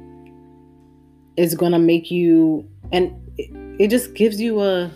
it's 1.38 1.56
gonna 1.56 1.80
make 1.80 2.12
you 2.12 2.70
and 2.92 3.13
it, 3.38 3.82
it 3.82 3.88
just 3.89 4.13
gives 4.13 4.39
you 4.39 4.62
a 4.62 4.92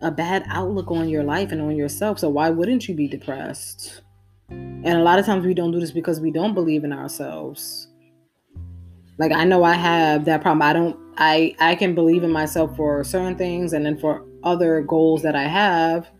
a 0.00 0.10
bad 0.10 0.44
outlook 0.48 0.90
on 0.90 1.08
your 1.08 1.22
life 1.22 1.52
and 1.52 1.60
on 1.60 1.76
yourself. 1.76 2.18
So 2.18 2.28
why 2.28 2.50
wouldn't 2.50 2.88
you 2.88 2.94
be 2.94 3.06
depressed? 3.06 4.00
And 4.50 4.88
a 4.88 5.02
lot 5.02 5.20
of 5.20 5.26
times 5.26 5.46
we 5.46 5.54
don't 5.54 5.70
do 5.70 5.78
this 5.78 5.92
because 5.92 6.20
we 6.20 6.32
don't 6.32 6.54
believe 6.54 6.82
in 6.82 6.92
ourselves 6.92 7.91
like 9.22 9.30
I 9.30 9.44
know 9.44 9.62
I 9.62 9.74
have 9.74 10.24
that 10.24 10.42
problem. 10.42 10.62
I 10.62 10.72
don't 10.72 10.96
I 11.16 11.54
I 11.60 11.76
can 11.76 11.94
believe 11.94 12.24
in 12.24 12.32
myself 12.32 12.74
for 12.76 13.04
certain 13.04 13.36
things 13.36 13.72
and 13.72 13.86
then 13.86 13.96
for 13.96 14.24
other 14.42 14.80
goals 14.80 15.22
that 15.22 15.36
I 15.36 15.44
have 15.44 16.10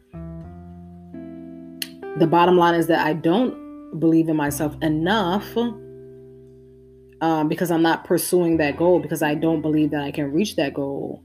the 2.16 2.28
bottom 2.28 2.56
line 2.56 2.76
is 2.76 2.86
that 2.86 3.04
I 3.04 3.14
don't 3.14 3.98
believe 3.98 4.28
in 4.28 4.36
myself 4.36 4.76
enough 4.82 5.56
um, 7.20 7.48
because 7.48 7.72
I'm 7.72 7.82
not 7.82 8.04
pursuing 8.04 8.58
that 8.58 8.76
goal 8.76 9.00
because 9.00 9.20
I 9.20 9.34
don't 9.34 9.62
believe 9.62 9.90
that 9.90 10.04
I 10.04 10.12
can 10.12 10.30
reach 10.30 10.54
that 10.54 10.72
goal. 10.74 11.24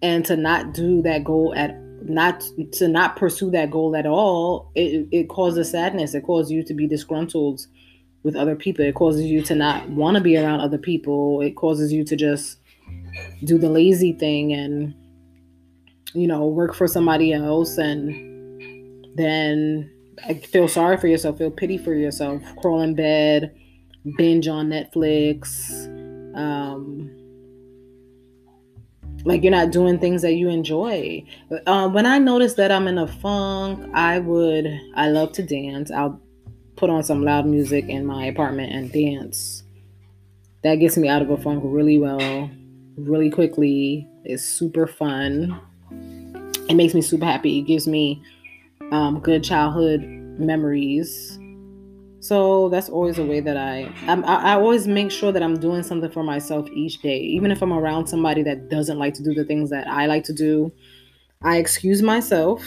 And 0.00 0.24
to 0.26 0.36
not 0.36 0.72
do 0.72 1.02
that 1.02 1.24
goal 1.24 1.52
at 1.56 1.76
not 2.04 2.44
to 2.74 2.86
not 2.86 3.16
pursue 3.16 3.50
that 3.50 3.72
goal 3.72 3.96
at 3.96 4.06
all, 4.06 4.70
it, 4.76 5.08
it 5.10 5.28
causes 5.28 5.72
sadness. 5.72 6.14
It 6.14 6.22
causes 6.22 6.52
you 6.52 6.62
to 6.62 6.74
be 6.74 6.86
disgruntled 6.86 7.66
with 8.22 8.36
other 8.36 8.56
people. 8.56 8.84
It 8.84 8.94
causes 8.94 9.22
you 9.22 9.42
to 9.42 9.54
not 9.54 9.88
want 9.90 10.16
to 10.16 10.22
be 10.22 10.36
around 10.36 10.60
other 10.60 10.78
people. 10.78 11.40
It 11.40 11.56
causes 11.56 11.92
you 11.92 12.04
to 12.04 12.16
just 12.16 12.58
do 13.44 13.58
the 13.58 13.68
lazy 13.68 14.12
thing 14.12 14.52
and 14.52 14.94
you 16.14 16.26
know 16.26 16.46
work 16.46 16.74
for 16.74 16.88
somebody 16.88 17.32
else 17.32 17.76
and 17.76 19.06
then 19.16 19.90
feel 20.46 20.68
sorry 20.68 20.96
for 20.96 21.06
yourself, 21.06 21.38
feel 21.38 21.50
pity 21.50 21.78
for 21.78 21.94
yourself, 21.94 22.42
crawl 22.60 22.82
in 22.82 22.94
bed, 22.94 23.54
binge 24.16 24.48
on 24.48 24.68
Netflix. 24.68 25.86
Um, 26.36 27.14
like 29.24 29.42
you're 29.42 29.50
not 29.50 29.70
doing 29.70 29.98
things 29.98 30.22
that 30.22 30.34
you 30.34 30.48
enjoy. 30.48 31.24
Uh, 31.66 31.88
when 31.88 32.06
I 32.06 32.18
notice 32.18 32.54
that 32.54 32.70
I'm 32.70 32.86
in 32.86 32.98
a 32.98 33.06
funk, 33.06 33.90
I 33.92 34.20
would, 34.20 34.66
I 34.94 35.08
love 35.08 35.32
to 35.32 35.42
dance. 35.42 35.90
I'll 35.90 36.20
put 36.78 36.90
on 36.90 37.02
some 37.02 37.22
loud 37.22 37.44
music 37.44 37.88
in 37.88 38.06
my 38.06 38.26
apartment 38.26 38.72
and 38.72 38.92
dance. 38.92 39.64
That 40.62 40.76
gets 40.76 40.96
me 40.96 41.08
out 41.08 41.22
of 41.22 41.30
a 41.30 41.36
funk 41.36 41.62
really 41.64 41.98
well, 41.98 42.50
really 42.96 43.30
quickly. 43.30 44.08
It's 44.24 44.44
super 44.44 44.86
fun. 44.86 45.60
It 46.68 46.74
makes 46.74 46.94
me 46.94 47.02
super 47.02 47.24
happy. 47.24 47.58
It 47.58 47.62
gives 47.62 47.86
me 47.86 48.22
um, 48.92 49.20
good 49.20 49.42
childhood 49.42 50.02
memories. 50.02 51.38
So 52.20 52.68
that's 52.68 52.88
always 52.88 53.18
a 53.18 53.24
way 53.24 53.40
that 53.40 53.56
I, 53.56 53.92
I'm, 54.06 54.24
I 54.24 54.52
I 54.52 54.54
always 54.54 54.86
make 54.88 55.10
sure 55.10 55.32
that 55.32 55.42
I'm 55.42 55.58
doing 55.58 55.82
something 55.82 56.10
for 56.10 56.22
myself 56.22 56.68
each 56.70 57.00
day, 57.00 57.18
even 57.18 57.50
if 57.50 57.62
I'm 57.62 57.72
around 57.72 58.08
somebody 58.08 58.42
that 58.42 58.68
doesn't 58.68 58.98
like 58.98 59.14
to 59.14 59.22
do 59.22 59.34
the 59.34 59.44
things 59.44 59.70
that 59.70 59.86
I 59.86 60.06
like 60.06 60.24
to 60.24 60.32
do. 60.32 60.72
I 61.42 61.58
excuse 61.58 62.02
myself. 62.02 62.62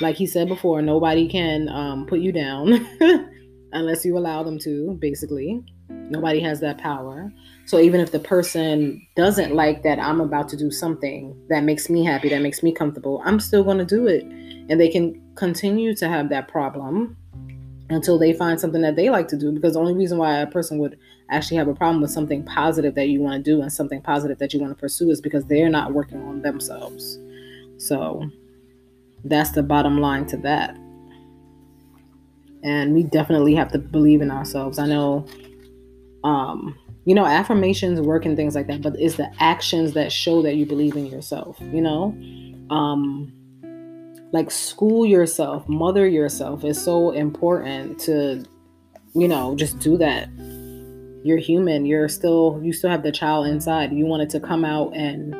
Like 0.00 0.16
he 0.16 0.26
said 0.26 0.48
before, 0.48 0.80
nobody 0.82 1.28
can 1.28 1.68
um, 1.68 2.06
put 2.06 2.20
you 2.20 2.32
down 2.32 2.86
unless 3.72 4.04
you 4.04 4.16
allow 4.16 4.42
them 4.42 4.58
to. 4.60 4.96
Basically, 5.00 5.62
nobody 5.88 6.40
has 6.40 6.60
that 6.60 6.78
power. 6.78 7.32
So 7.66 7.78
even 7.78 8.00
if 8.00 8.12
the 8.12 8.20
person 8.20 9.06
doesn't 9.16 9.54
like 9.54 9.82
that 9.82 9.98
I'm 9.98 10.20
about 10.20 10.48
to 10.50 10.56
do 10.56 10.70
something 10.70 11.36
that 11.48 11.64
makes 11.64 11.90
me 11.90 12.04
happy, 12.04 12.28
that 12.30 12.42
makes 12.42 12.62
me 12.62 12.72
comfortable, 12.72 13.22
I'm 13.24 13.40
still 13.40 13.64
going 13.64 13.78
to 13.78 13.84
do 13.84 14.06
it. 14.06 14.22
And 14.70 14.80
they 14.80 14.88
can 14.88 15.20
continue 15.34 15.94
to 15.96 16.08
have 16.08 16.28
that 16.30 16.48
problem 16.48 17.16
until 17.90 18.18
they 18.18 18.32
find 18.32 18.60
something 18.60 18.82
that 18.82 18.96
they 18.96 19.10
like 19.10 19.28
to 19.28 19.36
do 19.36 19.52
because 19.52 19.74
the 19.74 19.80
only 19.80 19.94
reason 19.94 20.18
why 20.18 20.38
a 20.38 20.46
person 20.46 20.78
would 20.78 20.98
actually 21.30 21.56
have 21.56 21.68
a 21.68 21.74
problem 21.74 22.02
with 22.02 22.10
something 22.10 22.42
positive 22.44 22.94
that 22.94 23.08
you 23.08 23.20
want 23.20 23.42
to 23.42 23.50
do 23.50 23.62
and 23.62 23.72
something 23.72 24.02
positive 24.02 24.38
that 24.38 24.52
you 24.52 24.60
want 24.60 24.70
to 24.70 24.80
pursue 24.80 25.10
is 25.10 25.20
because 25.20 25.44
they're 25.46 25.70
not 25.70 25.94
working 25.94 26.22
on 26.24 26.42
themselves 26.42 27.18
so 27.78 28.30
that's 29.24 29.50
the 29.50 29.62
bottom 29.62 30.00
line 30.00 30.26
to 30.26 30.36
that. 30.38 30.76
And 32.62 32.94
we 32.94 33.04
definitely 33.04 33.54
have 33.54 33.70
to 33.72 33.78
believe 33.78 34.20
in 34.20 34.30
ourselves. 34.30 34.78
I 34.78 34.86
know 34.86 35.26
um 36.24 36.76
you 37.04 37.14
know 37.14 37.24
affirmations 37.24 38.00
work 38.00 38.24
and 38.26 38.36
things 38.36 38.56
like 38.56 38.66
that 38.66 38.82
but 38.82 38.94
it's 38.98 39.14
the 39.14 39.30
actions 39.38 39.92
that 39.92 40.10
show 40.10 40.42
that 40.42 40.56
you 40.56 40.66
believe 40.66 40.96
in 40.96 41.06
yourself 41.06 41.56
you 41.72 41.80
know? 41.80 42.06
Um 42.70 43.32
like 44.32 44.50
school 44.50 45.06
yourself 45.06 45.68
mother 45.68 46.06
yourself 46.08 46.64
is 46.64 46.82
so 46.82 47.12
important 47.12 47.98
to 48.00 48.44
you 49.14 49.28
know 49.28 49.54
just 49.54 49.78
do 49.78 49.96
that. 49.98 50.28
You're 51.24 51.38
human 51.38 51.86
you're 51.86 52.08
still 52.08 52.60
you 52.62 52.72
still 52.72 52.90
have 52.90 53.02
the 53.02 53.12
child 53.12 53.46
inside. 53.46 53.92
You 53.92 54.04
want 54.06 54.22
it 54.22 54.30
to 54.30 54.40
come 54.40 54.64
out 54.64 54.94
and 54.94 55.34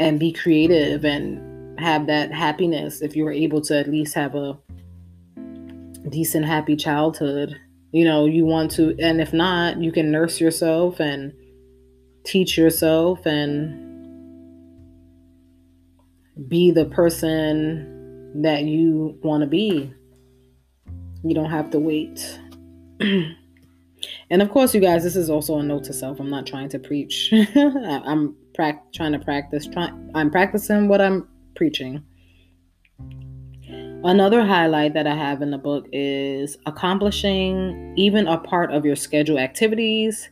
and 0.00 0.18
be 0.18 0.32
creative 0.32 1.04
and 1.04 1.53
have 1.78 2.06
that 2.06 2.32
happiness 2.32 3.02
if 3.02 3.16
you 3.16 3.24
were 3.24 3.32
able 3.32 3.60
to 3.60 3.78
at 3.78 3.88
least 3.88 4.14
have 4.14 4.34
a 4.34 4.58
decent 6.10 6.44
happy 6.44 6.76
childhood 6.76 7.56
you 7.92 8.04
know 8.04 8.26
you 8.26 8.44
want 8.44 8.70
to 8.70 8.94
and 9.00 9.20
if 9.20 9.32
not 9.32 9.78
you 9.80 9.90
can 9.90 10.10
nurse 10.10 10.40
yourself 10.40 11.00
and 11.00 11.32
teach 12.24 12.56
yourself 12.56 13.24
and 13.26 13.84
be 16.48 16.70
the 16.70 16.86
person 16.86 18.42
that 18.42 18.64
you 18.64 19.18
want 19.22 19.42
to 19.42 19.46
be. 19.46 19.92
You 21.22 21.34
don't 21.34 21.50
have 21.50 21.70
to 21.70 21.78
wait. 21.78 22.40
and 23.00 24.42
of 24.42 24.50
course, 24.50 24.74
you 24.74 24.80
guys, 24.80 25.04
this 25.04 25.16
is 25.16 25.30
also 25.30 25.58
a 25.58 25.62
note 25.62 25.84
to 25.84 25.92
self. 25.92 26.18
I'm 26.20 26.30
not 26.30 26.46
trying 26.46 26.68
to 26.70 26.78
preach. 26.78 27.32
I'm 27.54 28.36
pra- 28.54 28.82
trying 28.92 29.12
to 29.12 29.18
practice. 29.18 29.66
Try- 29.66 29.92
I'm 30.14 30.30
practicing 30.30 30.88
what 30.88 31.00
I'm 31.00 31.28
preaching. 31.54 32.04
Another 34.04 34.44
highlight 34.44 34.92
that 34.94 35.06
I 35.06 35.14
have 35.14 35.40
in 35.40 35.50
the 35.50 35.58
book 35.58 35.86
is 35.92 36.58
accomplishing 36.66 37.94
even 37.96 38.26
a 38.26 38.38
part 38.38 38.70
of 38.70 38.84
your 38.84 38.96
schedule 38.96 39.38
activities 39.38 40.28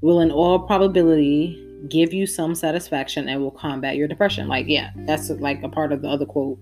will, 0.00 0.20
in 0.20 0.30
all 0.30 0.60
probability, 0.60 1.66
give 1.88 2.14
you 2.14 2.26
some 2.26 2.54
satisfaction 2.54 3.28
and 3.28 3.40
will 3.40 3.50
combat 3.50 3.96
your 3.96 4.08
depression. 4.08 4.48
Like, 4.48 4.66
yeah, 4.68 4.90
that's 5.06 5.28
like 5.28 5.62
a 5.62 5.68
part 5.68 5.92
of 5.92 6.00
the 6.00 6.08
other 6.08 6.24
quote. 6.24 6.58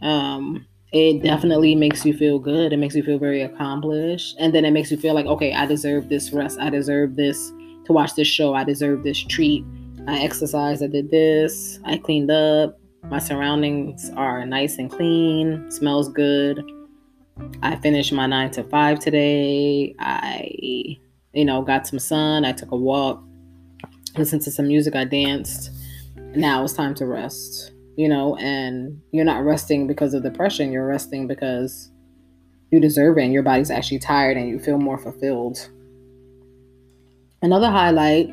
Um, 0.00 0.64
it 0.92 1.22
definitely 1.22 1.74
makes 1.74 2.04
you 2.04 2.14
feel 2.16 2.38
good. 2.38 2.72
It 2.72 2.76
makes 2.76 2.94
you 2.94 3.02
feel 3.02 3.18
very 3.18 3.42
accomplished. 3.42 4.36
And 4.38 4.54
then 4.54 4.64
it 4.64 4.70
makes 4.70 4.90
you 4.90 4.96
feel 4.96 5.14
like, 5.14 5.26
okay, 5.26 5.52
I 5.52 5.66
deserve 5.66 6.08
this 6.08 6.32
rest. 6.32 6.58
I 6.60 6.70
deserve 6.70 7.16
this 7.16 7.52
to 7.86 7.92
watch 7.92 8.14
this 8.14 8.28
show. 8.28 8.54
I 8.54 8.62
deserve 8.62 9.02
this 9.02 9.18
treat. 9.18 9.64
I 10.06 10.20
exercised. 10.20 10.82
I 10.82 10.86
did 10.86 11.10
this. 11.10 11.80
I 11.84 11.98
cleaned 11.98 12.30
up. 12.30 12.78
My 13.10 13.18
surroundings 13.18 14.10
are 14.16 14.44
nice 14.44 14.78
and 14.78 14.90
clean. 14.90 15.70
Smells 15.70 16.08
good. 16.08 16.62
I 17.62 17.76
finished 17.76 18.12
my 18.12 18.26
nine 18.26 18.50
to 18.52 18.64
five 18.64 18.98
today. 18.98 19.94
I, 19.98 20.98
you 21.32 21.44
know, 21.44 21.62
got 21.62 21.86
some 21.86 21.98
sun. 21.98 22.44
I 22.44 22.52
took 22.52 22.72
a 22.72 22.76
walk 22.76 23.22
listened 24.18 24.42
to 24.42 24.50
some 24.50 24.68
music, 24.68 24.94
I 24.96 25.04
danced. 25.04 25.70
Now 26.34 26.64
it's 26.64 26.72
time 26.72 26.94
to 26.96 27.06
rest, 27.06 27.72
you 27.96 28.08
know, 28.08 28.36
and 28.36 29.00
you're 29.12 29.24
not 29.24 29.44
resting 29.44 29.86
because 29.86 30.14
of 30.14 30.22
depression, 30.22 30.72
you're 30.72 30.86
resting 30.86 31.26
because 31.26 31.90
you 32.70 32.80
deserve 32.80 33.18
it 33.18 33.24
and 33.24 33.32
your 33.32 33.42
body's 33.42 33.70
actually 33.70 33.98
tired 33.98 34.36
and 34.36 34.48
you 34.48 34.58
feel 34.58 34.78
more 34.78 34.98
fulfilled. 34.98 35.70
Another 37.42 37.70
highlight 37.70 38.28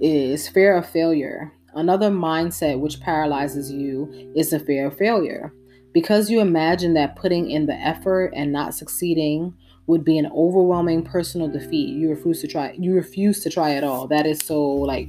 is 0.00 0.48
fear 0.48 0.76
of 0.76 0.88
failure. 0.88 1.52
Another 1.76 2.10
mindset 2.10 2.80
which 2.80 3.00
paralyzes 3.00 3.70
you 3.70 4.32
is 4.34 4.50
the 4.50 4.58
fear 4.58 4.86
of 4.86 4.96
failure. 4.96 5.52
Because 5.92 6.30
you 6.30 6.40
imagine 6.40 6.94
that 6.94 7.16
putting 7.16 7.50
in 7.50 7.66
the 7.66 7.74
effort 7.74 8.32
and 8.34 8.50
not 8.52 8.74
succeeding 8.74 9.54
would 9.86 10.04
be 10.04 10.18
an 10.18 10.30
overwhelming 10.34 11.02
personal 11.02 11.48
defeat. 11.48 11.96
You 11.96 12.10
refuse 12.10 12.40
to 12.40 12.48
try. 12.48 12.74
You 12.78 12.94
refuse 12.94 13.40
to 13.40 13.50
try 13.50 13.74
at 13.74 13.84
all. 13.84 14.06
That 14.08 14.26
is 14.26 14.40
so 14.40 14.60
like 14.60 15.08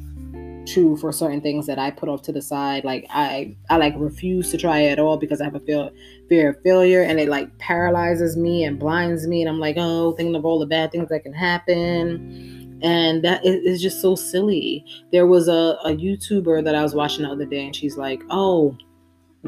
true 0.68 0.98
for 0.98 1.12
certain 1.12 1.42
things 1.42 1.66
that 1.66 1.80
I 1.80 1.90
put 1.90 2.10
off 2.10 2.22
to 2.24 2.32
the 2.32 2.42
side. 2.42 2.84
Like 2.84 3.06
I, 3.10 3.56
I 3.70 3.78
like 3.78 3.94
refuse 3.98 4.52
to 4.52 4.58
try 4.58 4.84
at 4.84 5.00
all 5.00 5.18
because 5.18 5.42
I 5.42 5.46
have 5.46 5.56
a 5.56 5.60
fear, 5.62 5.90
fear 6.30 6.50
of 6.50 6.62
failure, 6.62 7.02
and 7.02 7.20
it 7.20 7.30
like 7.30 7.58
paralyzes 7.58 8.38
me 8.38 8.64
and 8.66 8.78
blinds 8.78 9.26
me. 9.26 9.42
And 9.42 9.50
I'm 9.50 9.60
like, 9.60 9.76
oh, 9.80 10.12
thinking 10.12 10.36
of 10.36 10.46
all 10.46 10.60
the 10.60 10.66
bad 10.66 10.92
things 10.92 11.10
that 11.10 11.24
can 11.24 11.34
happen, 11.34 12.57
and 12.82 13.24
that 13.24 13.46
is 13.46 13.82
just 13.82 14.02
so 14.02 14.16
silly. 14.16 14.86
There 15.12 15.28
was 15.28 15.48
a 15.48 15.78
a 15.84 15.90
YouTuber 15.90 16.64
that 16.64 16.76
I 16.76 16.84
was 16.84 16.94
watching 16.94 17.24
the 17.24 17.32
other 17.32 17.46
day, 17.46 17.66
and 17.66 17.76
she's 17.76 17.98
like, 17.98 18.22
oh, 18.30 18.78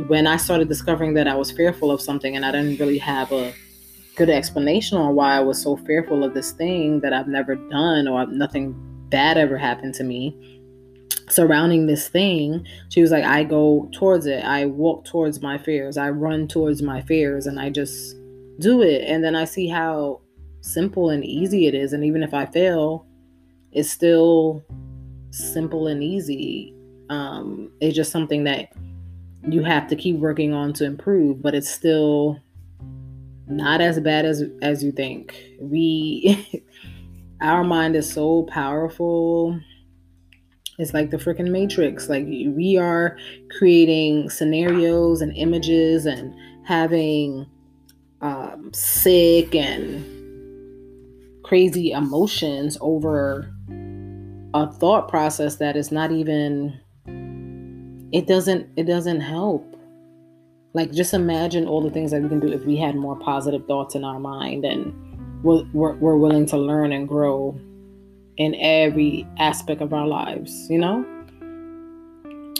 when 0.08 0.28
I 0.28 0.38
started 0.38 0.68
discovering 0.68 1.14
that 1.16 1.28
I 1.28 1.36
was 1.36 1.52
fearful 1.52 1.92
of 1.92 2.02
something, 2.02 2.36
and 2.36 2.46
I 2.46 2.52
didn't 2.52 2.80
really 2.80 2.98
have 3.00 3.32
a 3.32 3.54
good 4.16 4.30
explanation 4.30 4.98
on 4.98 5.16
why 5.16 5.36
I 5.36 5.40
was 5.40 5.62
so 5.62 5.78
fearful 5.78 6.24
of 6.24 6.34
this 6.34 6.52
thing 6.52 7.00
that 7.02 7.14
I've 7.14 7.28
never 7.28 7.56
done 7.56 8.08
or 8.08 8.26
nothing 8.28 8.76
bad 9.10 9.38
ever 9.38 9.58
happened 9.58 9.96
to 9.96 10.04
me 10.04 10.60
surrounding 11.32 11.88
this 11.88 12.10
thing 12.10 12.66
she 12.90 13.02
was 13.02 13.12
like 13.12 13.24
I 13.24 13.44
go 13.44 13.90
towards 13.94 14.26
it. 14.26 14.44
I 14.44 14.66
walk 14.66 15.06
towards 15.06 15.42
my 15.42 15.58
fears. 15.58 15.98
I 15.98 16.10
run 16.10 16.48
towards 16.48 16.82
my 16.82 17.02
fears 17.02 17.46
and 17.48 17.60
I 17.60 17.70
just 17.70 18.16
do 18.60 18.82
it. 18.82 19.04
And 19.08 19.24
then 19.24 19.36
I 19.36 19.46
see 19.46 19.68
how 19.68 20.22
simple 20.62 21.10
and 21.10 21.24
easy 21.24 21.68
it 21.68 21.76
is. 21.76 21.94
And 21.94 22.04
even 22.04 22.24
if 22.24 22.34
I 22.34 22.46
fail 22.46 23.06
it's 23.72 23.90
still 23.90 24.64
simple 25.32 25.88
and 25.88 26.04
easy 26.04 26.74
um 27.10 27.72
it's 27.82 27.96
just 27.96 28.12
something 28.12 28.44
that 28.44 28.72
you 29.48 29.64
have 29.64 29.88
to 29.88 29.96
keep 29.96 30.18
working 30.18 30.54
on 30.54 30.74
to 30.74 30.86
improve 30.86 31.42
but 31.42 31.56
it's 31.56 31.70
still 31.70 32.42
not 33.50 33.82
as 33.82 34.00
bad 34.00 34.26
as 34.26 34.44
as 34.62 34.84
you 34.84 34.92
think. 34.92 35.36
We 35.60 36.64
our 37.42 37.64
mind 37.64 37.96
is 37.96 38.12
so 38.12 38.44
powerful. 38.44 39.60
It's 40.78 40.94
like 40.94 41.10
the 41.10 41.18
freaking 41.18 41.50
matrix. 41.50 42.08
Like 42.08 42.26
we 42.26 42.78
are 42.78 43.18
creating 43.58 44.30
scenarios 44.30 45.22
and 45.22 45.36
images 45.36 46.06
and 46.06 46.34
having 46.64 47.48
um, 48.22 48.72
sick 48.74 49.56
and 49.56 50.06
crazy 51.44 51.92
emotions 51.92 52.78
over 52.80 53.54
a 54.54 54.72
thought 54.74 55.08
process 55.08 55.58
that 55.58 55.76
is 55.76 55.92
not 55.92 56.12
even 56.12 56.80
it 58.12 58.28
doesn't 58.28 58.68
it 58.76 58.84
doesn't 58.84 59.22
help 59.22 59.70
like, 60.74 60.92
just 60.92 61.14
imagine 61.14 61.68
all 61.68 61.82
the 61.82 61.90
things 61.90 62.12
that 62.12 62.22
we 62.22 62.30
can 62.30 62.40
do 62.40 62.52
if 62.52 62.64
we 62.64 62.78
had 62.78 62.96
more 62.96 63.16
positive 63.16 63.66
thoughts 63.66 63.96
in 63.96 64.04
our 64.04 64.20
mind 64.20 64.66
and 64.66 64.94
we're, 65.44 65.96
we're, 65.96 66.16
willing 66.16 66.46
to 66.48 66.58
learn 66.58 66.92
and 66.92 67.08
grow 67.08 67.60
in 68.38 68.56
every 68.56 69.26
aspect 69.40 69.82
of 69.82 69.94
our 69.94 70.06
lives, 70.06 70.70
you 70.70 70.78
know? 70.78 71.04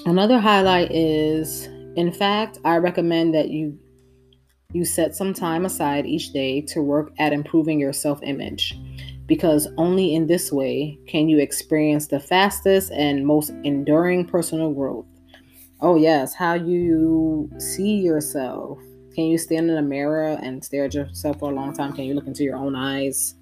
Another 0.06 0.40
highlight 0.40 0.92
is, 0.92 1.66
in 1.96 2.12
fact, 2.12 2.58
I 2.66 2.78
recommend 2.78 3.36
that 3.36 3.50
you 3.50 3.78
you 4.72 4.86
set 4.86 5.16
some 5.16 5.34
time 5.34 5.66
aside 5.66 6.06
each 6.06 6.32
day 6.32 6.62
to 6.62 6.82
work 6.82 7.12
at 7.18 7.34
improving 7.34 7.80
your 7.80 7.92
self-image 7.92 8.78
because 9.30 9.68
only 9.78 10.16
in 10.16 10.26
this 10.26 10.52
way 10.52 10.98
can 11.08 11.30
you 11.30 11.38
experience 11.38 12.08
the 12.08 12.20
fastest 12.20 12.92
and 12.92 13.26
most 13.26 13.52
enduring 13.64 14.26
personal 14.26 14.74
growth. 14.74 15.06
Oh, 15.82 15.96
yes. 15.96 16.34
How 16.34 16.56
you 16.56 17.50
see 17.60 17.98
yourself. 17.98 18.80
Can 19.14 19.26
you 19.26 19.38
stand 19.38 19.70
in 19.70 19.78
a 19.78 19.84
mirror 19.84 20.38
and 20.42 20.66
stare 20.66 20.86
at 20.86 20.96
yourself 20.96 21.40
for 21.40 21.52
a 21.52 21.54
long 21.54 21.74
time? 21.74 21.94
Can 21.94 22.06
you 22.06 22.16
look 22.16 22.26
into 22.26 22.44
your 22.44 22.58
own 22.58 22.76
eyes? 22.76 23.36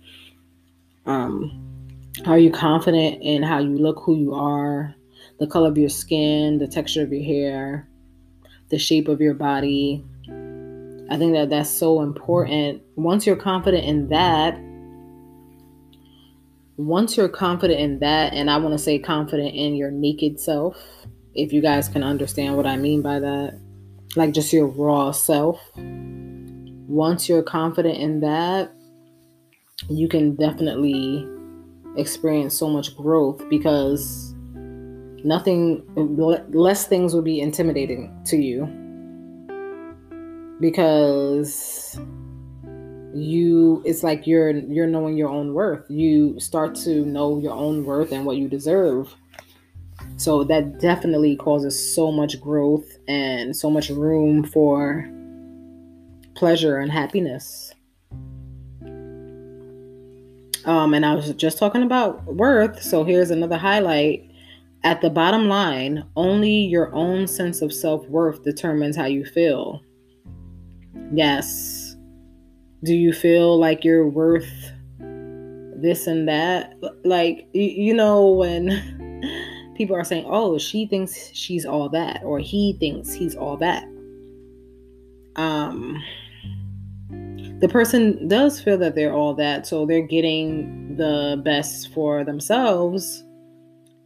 Um, 1.06 2.04
are 2.26 2.38
you 2.38 2.52
confident 2.52 3.24
in 3.24 3.42
how 3.42 3.60
you 3.60 3.78
look, 3.78 4.02
who 4.04 4.18
you 4.18 4.34
are, 4.34 4.94
the 5.40 5.48
color 5.48 5.70
of 5.70 5.78
your 5.78 5.90
skin, 5.90 6.58
the 6.58 6.68
texture 6.68 7.04
of 7.04 7.14
your 7.14 7.24
hair, 7.24 7.88
the 8.70 8.78
shape 8.78 9.08
of 9.08 9.22
your 9.22 9.34
body? 9.34 10.04
I 11.10 11.18
think 11.18 11.34
that 11.34 11.50
that's 11.50 11.70
so 11.70 12.02
important. 12.02 12.82
Once 12.98 13.26
you're 13.26 13.38
confident 13.38 13.86
in 13.86 14.10
that, 14.10 14.60
once 16.78 17.18
you're 17.18 17.28
confident 17.28 17.80
in 17.80 18.00
that, 18.00 18.34
and 18.34 18.50
I 18.50 18.58
want 18.58 18.74
to 18.74 18.78
say 18.78 19.00
confident 19.00 19.54
in 19.54 19.76
your 19.76 19.92
naked 19.92 20.40
self, 20.40 20.78
if 21.34 21.52
you 21.52 21.62
guys 21.62 21.88
can 21.88 22.04
understand 22.04 22.56
what 22.56 22.66
I 22.66 22.78
mean 22.78 23.02
by 23.02 23.20
that, 23.20 23.60
like 24.16 24.32
just 24.34 24.54
your 24.54 24.68
raw 24.68 25.12
self. 25.12 25.60
Once 25.76 27.28
you're 27.28 27.44
confident 27.44 27.98
in 27.98 28.20
that, 28.22 28.72
you 29.90 30.08
can 30.08 30.36
definitely 30.36 31.28
experience 31.98 32.56
so 32.56 32.70
much 32.70 32.96
growth 32.96 33.42
because 33.50 34.34
nothing 35.24 35.84
less 36.54 36.86
things 36.88 37.14
will 37.14 37.24
be 37.24 37.42
intimidating 37.42 38.16
to 38.26 38.38
you 38.38 38.66
because 40.60 42.00
you 43.14 43.82
it's 43.86 44.04
like 44.04 44.28
you're 44.28 44.52
you're 44.52 44.88
knowing 44.88 45.18
your 45.18 45.30
own 45.30 45.54
worth. 45.54 45.90
You 45.90 46.40
start 46.40 46.76
to 46.76 47.06
know 47.06 47.40
your 47.40 47.54
own 47.54 47.86
worth 47.86 48.12
and 48.12 48.26
what 48.26 48.38
you 48.38 48.48
deserve. 48.48 49.14
So 50.18 50.44
that 50.46 50.80
definitely 50.80 51.36
causes 51.36 51.96
so 51.96 52.12
much 52.12 52.40
growth 52.42 52.98
and 53.08 53.56
so 53.56 53.70
much 53.70 53.90
room 53.90 54.44
for 54.44 55.10
pleasure 56.36 56.78
and 56.78 56.92
happiness. 56.92 57.74
Um 60.66 60.94
and 60.94 61.06
i 61.06 61.16
was 61.16 61.32
just 61.34 61.58
talking 61.58 61.84
about 61.84 62.26
worth. 62.26 62.82
So 62.82 63.04
here's 63.04 63.32
another 63.32 63.58
highlight. 63.58 64.24
At 64.84 65.02
the 65.02 65.10
bottom 65.10 65.48
line 65.48 66.06
only 66.16 66.52
your 66.52 66.94
own 66.94 67.28
sense 67.28 67.62
of 67.62 67.74
self-worth 67.74 68.44
determines 68.44 68.96
how 68.96 69.06
you 69.06 69.26
feel. 69.26 69.82
Yes 71.14 71.87
do 72.84 72.94
you 72.94 73.14
feel 73.14 73.58
like 73.58 73.84
you're 73.84 74.08
worth 74.08 74.72
this 75.00 76.08
and 76.08 76.28
that? 76.28 76.74
Like 77.04 77.48
you 77.54 77.94
know 77.94 78.30
when 78.32 79.74
people 79.76 79.96
are 79.96 80.04
saying 80.04 80.26
oh 80.28 80.58
she 80.58 80.88
thinks 80.88 81.30
she's 81.34 81.66
all 81.66 81.90
that 81.90 82.24
or 82.24 82.40
he 82.40 82.74
thinks 82.80 83.14
he's 83.14 83.36
all 83.36 83.58
that. 83.58 83.84
Um 85.36 86.02
the 87.60 87.68
person 87.68 88.28
does 88.28 88.62
feel 88.62 88.78
that 88.78 88.94
they're 88.94 89.14
all 89.14 89.34
that 89.34 89.66
so 89.66 89.86
they're 89.86 90.02
getting 90.02 90.96
the 90.96 91.42
best 91.44 91.92
for 91.94 92.24
themselves 92.24 93.24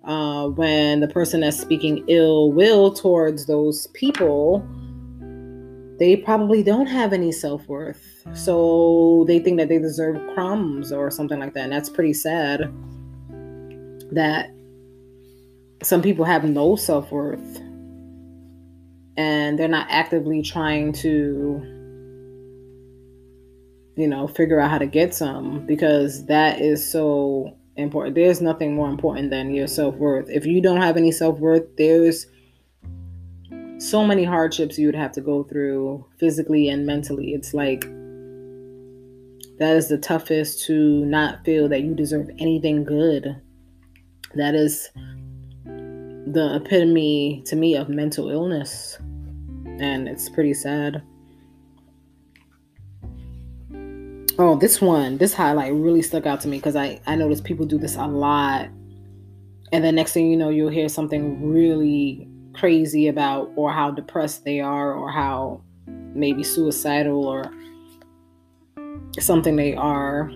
uh, 0.05 0.47
when 0.47 0.99
the 0.99 1.07
person 1.07 1.41
that's 1.41 1.59
speaking 1.59 2.03
ill 2.07 2.51
will 2.51 2.93
towards 2.93 3.45
those 3.45 3.87
people 3.87 4.65
they 6.01 6.15
probably 6.15 6.63
don't 6.63 6.87
have 6.87 7.13
any 7.13 7.31
self 7.31 7.67
worth. 7.67 8.23
So 8.33 9.23
they 9.27 9.37
think 9.37 9.59
that 9.59 9.69
they 9.69 9.77
deserve 9.77 10.19
crumbs 10.33 10.91
or 10.91 11.11
something 11.11 11.39
like 11.39 11.53
that. 11.53 11.65
And 11.65 11.71
that's 11.71 11.89
pretty 11.89 12.13
sad 12.13 12.61
that 14.11 14.49
some 15.83 16.01
people 16.01 16.25
have 16.25 16.43
no 16.43 16.75
self 16.75 17.11
worth 17.11 17.61
and 19.15 19.59
they're 19.59 19.67
not 19.67 19.85
actively 19.91 20.41
trying 20.41 20.91
to, 20.93 21.61
you 23.95 24.07
know, 24.07 24.25
figure 24.25 24.59
out 24.59 24.71
how 24.71 24.79
to 24.79 24.87
get 24.87 25.13
some 25.13 25.67
because 25.67 26.25
that 26.25 26.59
is 26.59 26.83
so 26.83 27.55
important. 27.75 28.15
There's 28.15 28.41
nothing 28.41 28.73
more 28.73 28.89
important 28.89 29.29
than 29.29 29.53
your 29.53 29.67
self 29.67 29.93
worth. 29.97 30.31
If 30.31 30.47
you 30.47 30.61
don't 30.61 30.81
have 30.81 30.97
any 30.97 31.11
self 31.11 31.37
worth, 31.37 31.75
there's 31.77 32.25
so 33.81 34.05
many 34.05 34.23
hardships 34.23 34.77
you 34.77 34.85
would 34.85 34.95
have 34.95 35.11
to 35.11 35.21
go 35.21 35.43
through 35.43 36.05
physically 36.19 36.69
and 36.69 36.85
mentally. 36.85 37.33
It's 37.33 37.51
like 37.51 37.81
that 39.57 39.75
is 39.75 39.89
the 39.89 39.97
toughest 39.97 40.63
to 40.65 41.03
not 41.05 41.43
feel 41.43 41.67
that 41.69 41.81
you 41.81 41.95
deserve 41.95 42.29
anything 42.37 42.83
good. 42.83 43.41
That 44.35 44.53
is 44.53 44.89
the 45.65 46.61
epitome 46.61 47.41
to 47.47 47.55
me 47.55 47.75
of 47.75 47.89
mental 47.89 48.29
illness. 48.29 48.99
And 49.79 50.07
it's 50.07 50.29
pretty 50.29 50.53
sad. 50.53 51.01
Oh, 54.37 54.57
this 54.59 54.79
one, 54.79 55.17
this 55.17 55.33
highlight 55.33 55.73
really 55.73 56.03
stuck 56.03 56.27
out 56.27 56.39
to 56.41 56.47
me 56.47 56.57
because 56.57 56.75
I, 56.75 57.01
I 57.07 57.15
notice 57.15 57.41
people 57.41 57.65
do 57.65 57.79
this 57.79 57.95
a 57.95 58.05
lot. 58.05 58.69
And 59.71 59.83
then 59.83 59.95
next 59.95 60.13
thing 60.13 60.29
you 60.29 60.37
know, 60.37 60.49
you'll 60.49 60.69
hear 60.69 60.87
something 60.87 61.51
really 61.51 62.30
crazy 62.53 63.07
about 63.07 63.51
or 63.55 63.71
how 63.71 63.91
depressed 63.91 64.43
they 64.45 64.59
are 64.59 64.93
or 64.93 65.11
how 65.11 65.61
maybe 66.13 66.43
suicidal 66.43 67.25
or 67.25 67.51
something 69.19 69.55
they 69.55 69.75
are. 69.75 70.31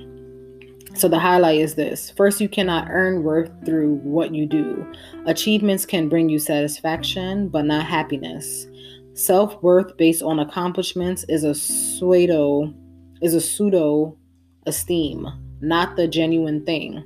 So 0.95 1.09
the 1.09 1.19
highlight 1.19 1.59
is 1.59 1.75
this. 1.75 2.11
First, 2.11 2.39
you 2.39 2.47
cannot 2.47 2.87
earn 2.89 3.23
worth 3.23 3.51
through 3.65 3.95
what 3.95 4.33
you 4.33 4.45
do. 4.45 4.85
Achievements 5.25 5.85
can 5.85 6.07
bring 6.07 6.29
you 6.29 6.39
satisfaction, 6.39 7.49
but 7.49 7.65
not 7.65 7.85
happiness. 7.85 8.65
Self-worth 9.13 9.97
based 9.97 10.23
on 10.23 10.39
accomplishments 10.39 11.25
is 11.27 11.43
a 11.43 11.55
pseudo 11.55 12.73
is 13.21 13.33
a 13.33 13.41
pseudo 13.41 14.17
esteem, 14.65 15.27
not 15.61 15.95
the 15.95 16.07
genuine 16.07 16.65
thing. 16.65 17.03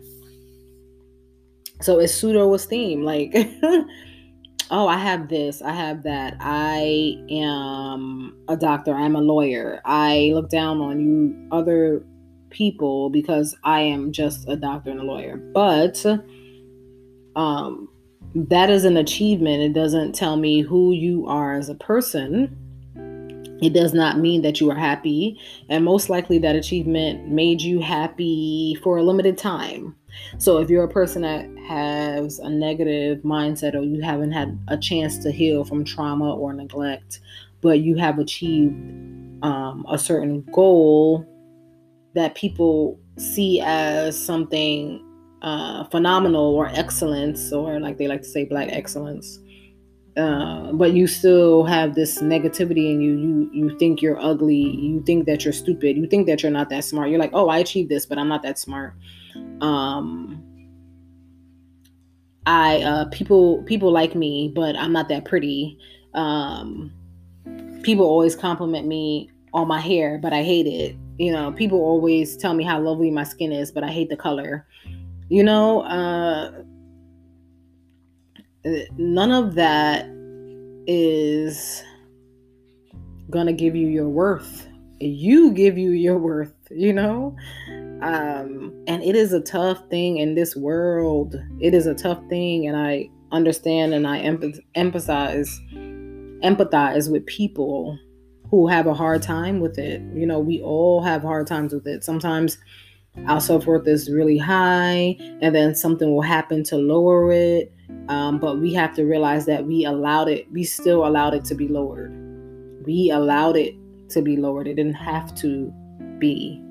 So 1.81 1.99
it's 1.99 2.13
pseudo 2.13 2.53
esteem. 2.53 3.03
Like 3.03 3.35
oh, 4.71 4.87
I 4.87 4.97
have 4.97 5.29
this, 5.29 5.61
I 5.61 5.71
have 5.71 6.03
that. 6.03 6.37
I 6.39 7.15
am 7.29 8.37
a 8.47 8.55
doctor, 8.55 8.93
I'm 8.93 9.15
a 9.15 9.21
lawyer. 9.21 9.81
I 9.85 10.31
look 10.33 10.49
down 10.49 10.81
on 10.81 10.99
you 10.99 11.47
other 11.51 12.03
people 12.49 13.09
because 13.09 13.55
I 13.63 13.81
am 13.81 14.11
just 14.11 14.47
a 14.47 14.55
doctor 14.55 14.89
and 14.91 14.99
a 14.99 15.03
lawyer. 15.03 15.37
But 15.37 16.05
um 17.35 17.89
that 18.35 18.69
is 18.69 18.85
an 18.85 18.97
achievement. 18.97 19.63
It 19.63 19.73
doesn't 19.73 20.13
tell 20.13 20.35
me 20.35 20.61
who 20.61 20.91
you 20.91 21.27
are 21.27 21.53
as 21.53 21.69
a 21.69 21.75
person. 21.75 22.55
It 23.61 23.73
does 23.73 23.93
not 23.93 24.19
mean 24.19 24.41
that 24.43 24.59
you 24.59 24.69
are 24.71 24.77
happy. 24.77 25.39
And 25.69 25.83
most 25.83 26.09
likely, 26.09 26.39
that 26.39 26.55
achievement 26.55 27.27
made 27.27 27.61
you 27.61 27.79
happy 27.79 28.75
for 28.83 28.97
a 28.97 29.03
limited 29.03 29.37
time. 29.37 29.95
So 30.37 30.59
if 30.59 30.69
you're 30.69 30.83
a 30.83 30.89
person 30.89 31.21
that 31.21 31.45
has 31.67 32.39
a 32.39 32.49
negative 32.49 33.19
mindset 33.19 33.75
or 33.75 33.83
you 33.83 34.01
haven't 34.01 34.31
had 34.31 34.59
a 34.67 34.77
chance 34.77 35.17
to 35.19 35.31
heal 35.31 35.63
from 35.63 35.83
trauma 35.83 36.33
or 36.35 36.53
neglect, 36.53 37.19
but 37.61 37.79
you 37.79 37.95
have 37.97 38.17
achieved 38.19 38.73
um, 39.43 39.85
a 39.89 39.97
certain 39.97 40.41
goal 40.53 41.25
that 42.15 42.35
people 42.35 42.99
see 43.17 43.61
as 43.61 44.17
something 44.17 45.05
uh, 45.41 45.83
phenomenal 45.85 46.55
or 46.55 46.67
excellence, 46.67 47.53
or 47.53 47.79
like 47.79 47.97
they 47.97 48.07
like 48.07 48.21
to 48.21 48.27
say, 48.27 48.45
black 48.45 48.69
excellence. 48.71 49.39
Uh, 50.19 50.73
but 50.73 50.91
you 50.93 51.07
still 51.07 51.63
have 51.63 51.95
this 51.95 52.21
negativity 52.21 52.91
in 52.91 52.99
you. 52.99 53.17
You 53.17 53.49
you 53.53 53.77
think 53.79 54.01
you're 54.01 54.19
ugly. 54.19 54.55
You 54.55 55.01
think 55.05 55.25
that 55.27 55.45
you're 55.45 55.53
stupid. 55.53 55.95
You 55.95 56.07
think 56.07 56.27
that 56.27 56.43
you're 56.43 56.51
not 56.51 56.69
that 56.69 56.83
smart. 56.83 57.09
You're 57.09 57.19
like, 57.19 57.31
oh, 57.33 57.47
I 57.47 57.59
achieved 57.59 57.89
this, 57.89 58.05
but 58.05 58.17
I'm 58.17 58.27
not 58.27 58.43
that 58.43 58.59
smart 58.59 58.93
um 59.61 60.43
i 62.45 62.81
uh 62.81 63.05
people 63.09 63.63
people 63.63 63.91
like 63.91 64.15
me 64.15 64.51
but 64.55 64.75
i'm 64.77 64.91
not 64.91 65.09
that 65.09 65.25
pretty 65.25 65.77
um 66.13 66.91
people 67.83 68.05
always 68.05 68.35
compliment 68.35 68.87
me 68.87 69.29
on 69.53 69.67
my 69.67 69.79
hair 69.79 70.17
but 70.17 70.33
i 70.33 70.43
hate 70.43 70.67
it 70.67 70.95
you 71.17 71.31
know 71.31 71.51
people 71.51 71.79
always 71.79 72.37
tell 72.37 72.53
me 72.53 72.63
how 72.63 72.79
lovely 72.79 73.11
my 73.11 73.23
skin 73.23 73.51
is 73.51 73.71
but 73.71 73.83
i 73.83 73.89
hate 73.89 74.09
the 74.09 74.17
color 74.17 74.65
you 75.27 75.43
know 75.43 75.81
uh 75.81 76.51
none 78.97 79.31
of 79.31 79.55
that 79.55 80.05
is 80.87 81.83
gonna 83.29 83.53
give 83.53 83.75
you 83.75 83.87
your 83.87 84.09
worth. 84.09 84.67
You 84.99 85.51
give 85.51 85.77
you 85.77 85.91
your 85.91 86.17
worth 86.17 86.53
you 86.71 86.93
know? 86.93 87.35
Um 88.01 88.73
and 88.87 89.03
it 89.03 89.15
is 89.15 89.33
a 89.33 89.41
tough 89.41 89.89
thing 89.89 90.17
in 90.17 90.35
this 90.35 90.55
world. 90.55 91.35
It 91.59 91.73
is 91.73 91.85
a 91.87 91.93
tough 91.93 92.21
thing 92.29 92.67
and 92.67 92.77
i 92.77 93.09
understand 93.31 93.93
and 93.93 94.07
i 94.07 94.19
empath- 94.19 94.59
empathize 94.75 95.51
empathize 96.43 97.11
with 97.11 97.23
people 97.27 97.95
who 98.49 98.67
have 98.67 98.87
a 98.87 98.93
hard 98.93 99.21
time 99.21 99.59
with 99.59 99.77
it. 99.77 100.01
You 100.13 100.25
know 100.25 100.39
we 100.39 100.61
all 100.61 101.01
have 101.01 101.21
hard 101.21 101.47
times 101.47 101.73
with 101.73 101.87
it. 101.87 102.03
Sometimes 102.03 102.57
our 103.27 103.41
self-worth 103.41 103.87
is 103.87 104.09
really 104.09 104.37
high 104.37 105.17
and 105.41 105.53
then 105.53 105.75
something 105.75 106.13
will 106.13 106.21
happen 106.21 106.63
to 106.63 106.77
lower 106.77 107.31
it 107.31 107.73
um, 108.07 108.39
but 108.39 108.59
we 108.59 108.73
have 108.73 108.95
to 108.95 109.03
realize 109.03 109.45
that 109.45 109.65
we 109.65 109.85
allowed 109.85 110.27
it 110.27 110.51
we 110.51 110.63
still 110.63 111.05
allowed 111.05 111.33
it 111.33 111.45
to 111.45 111.55
be 111.55 111.67
lowered. 111.67 112.11
We 112.85 113.11
allowed 113.11 113.55
it 113.57 113.75
to 114.09 114.21
be 114.21 114.37
lowered. 114.37 114.67
It 114.67 114.75
didn't 114.75 114.93
have 114.93 115.35
to 115.35 115.71
be. 116.17 116.63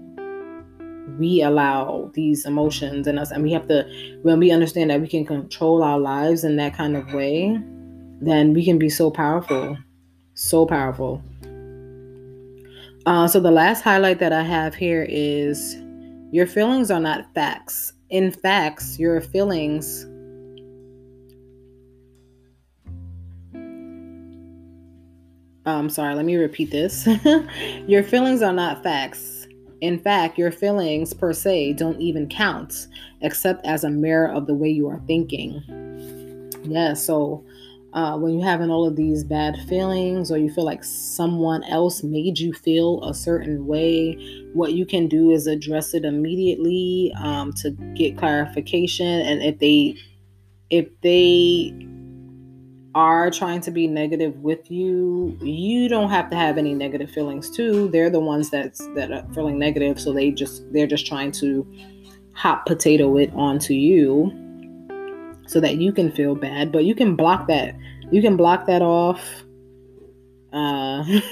We 1.19 1.43
allow 1.43 2.11
these 2.15 2.45
emotions 2.45 3.07
in 3.07 3.19
us 3.19 3.31
and 3.31 3.43
we 3.43 3.53
have 3.53 3.67
to 3.69 3.85
when 4.23 4.39
we 4.39 4.51
understand 4.51 4.91
that 4.91 5.01
we 5.01 5.09
can 5.09 5.25
control 5.25 5.83
our 5.83 5.99
lives 5.99 6.45
in 6.45 6.57
that 6.57 6.75
kind 6.75 6.97
of 6.97 7.13
way 7.13 7.59
then 8.21 8.53
we 8.53 8.65
can 8.65 8.79
be 8.79 8.91
so 8.91 9.11
powerful 9.11 9.79
so 10.39 10.65
powerful. 10.65 11.21
Uh, 13.07 13.27
so 13.27 13.41
the 13.41 13.51
last 13.51 13.83
highlight 13.83 14.21
that 14.21 14.33
I 14.33 14.43
have 14.43 14.75
here 14.75 15.05
is 15.09 15.77
your 16.31 16.47
feelings 16.47 16.91
are 16.91 17.01
not 17.01 17.33
facts. 17.35 17.93
In 18.11 18.31
facts, 18.31 18.99
your 18.99 19.21
feelings 19.21 20.07
I'm 25.69 25.81
um, 25.81 25.91
sorry, 25.91 26.15
let 26.15 26.25
me 26.25 26.37
repeat 26.37 26.71
this. 26.71 27.07
your 27.87 28.03
feelings 28.03 28.41
are 28.41 28.55
not 28.55 28.83
facts. 28.83 29.47
In 29.83 29.99
fact, 29.99 30.39
your 30.39 30.51
feelings 30.51 31.13
per 31.13 31.35
se 31.35 31.75
don't 31.75 32.01
even 32.01 32.27
count, 32.27 32.87
except 33.21 33.67
as 33.67 33.85
a 33.85 33.91
mirror 33.91 34.33
of 34.33 34.47
the 34.47 34.55
way 34.55 34.71
you 34.71 34.89
are 34.89 35.01
thinking. 35.07 35.63
Yeah, 36.65 36.95
so 36.95 37.45
uh, 37.93 38.17
when 38.17 38.35
you're 38.39 38.49
having 38.49 38.71
all 38.71 38.87
of 38.87 38.97
these 38.97 39.23
bad 39.23 39.57
feelings 39.69 40.33
or 40.33 40.39
you 40.39 40.51
feel 40.51 40.65
like 40.65 40.83
someone 40.83 41.63
else 41.65 42.03
made 42.03 42.39
you 42.39 42.55
feel 42.55 43.05
a 43.05 43.13
certain 43.13 43.67
way, 43.67 44.15
what 44.55 44.73
you 44.73 44.87
can 44.87 45.07
do 45.07 45.31
is 45.31 45.47
address 45.47 45.93
it 45.93 46.05
immediately 46.07 47.13
um, 47.21 47.53
to 47.53 47.73
get 47.95 48.17
clarification. 48.17 49.07
And 49.07 49.43
if 49.43 49.59
they, 49.59 49.97
if 50.71 50.89
they 51.03 51.75
are 52.95 53.31
trying 53.31 53.61
to 53.63 53.71
be 53.71 53.87
negative 53.87 54.37
with 54.41 54.71
you, 54.71 55.37
you 55.41 55.89
don't 55.89 56.11
have 56.11 56.31
to 56.31 56.37
have 56.37 56.59
any 56.59 56.75
negative 56.75 57.11
feelings 57.11 57.51
too. 57.51 57.89
They're 57.89 58.11
the 58.11 58.21
ones 58.21 58.51
that's 58.51 58.87
that 58.95 59.13
are 59.13 59.27
feeling 59.35 59.59
negative, 59.59 60.01
so 60.01 60.13
they 60.13 60.31
just 60.31 60.71
they're 60.73 60.87
just 60.87 61.07
trying 61.07 61.33
to 61.33 61.67
hot 62.33 62.67
potato 62.67 63.17
it 63.17 63.33
onto 63.35 63.75
you 63.75 64.33
so 65.47 65.61
that 65.61 65.77
you 65.77 65.93
can 65.93 66.13
feel 66.13 66.35
bad, 66.35 66.71
but 66.71 66.85
you 66.85 66.95
can 66.95 67.17
block 67.17 67.49
that. 67.49 67.75
You 68.11 68.23
can 68.23 68.37
block 68.37 68.67
that 68.67 68.83
off. 68.83 69.23
Uh 70.53 71.05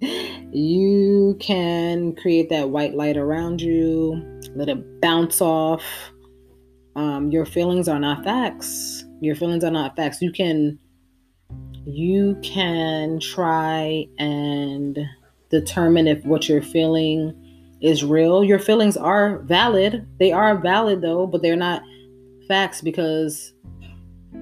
you 0.00 1.36
can 1.40 2.14
create 2.14 2.48
that 2.50 2.70
white 2.70 2.94
light 2.94 3.16
around 3.16 3.60
you, 3.60 4.40
let 4.54 4.68
it 4.68 5.00
bounce 5.00 5.40
off. 5.40 5.82
Um, 6.94 7.30
your 7.30 7.44
feelings 7.44 7.88
are 7.88 7.98
not 7.98 8.24
facts. 8.24 9.05
Your 9.20 9.34
feelings 9.34 9.64
are 9.64 9.70
not 9.70 9.96
facts. 9.96 10.20
You 10.20 10.32
can 10.32 10.78
you 11.86 12.36
can 12.42 13.20
try 13.20 14.06
and 14.18 14.98
determine 15.50 16.08
if 16.08 16.24
what 16.24 16.48
you're 16.48 16.62
feeling 16.62 17.32
is 17.80 18.04
real. 18.04 18.42
Your 18.42 18.58
feelings 18.58 18.96
are 18.96 19.38
valid. 19.38 20.06
They 20.18 20.32
are 20.32 20.58
valid 20.58 21.02
though, 21.02 21.26
but 21.26 21.42
they're 21.42 21.56
not 21.56 21.82
facts 22.48 22.80
because 22.80 23.52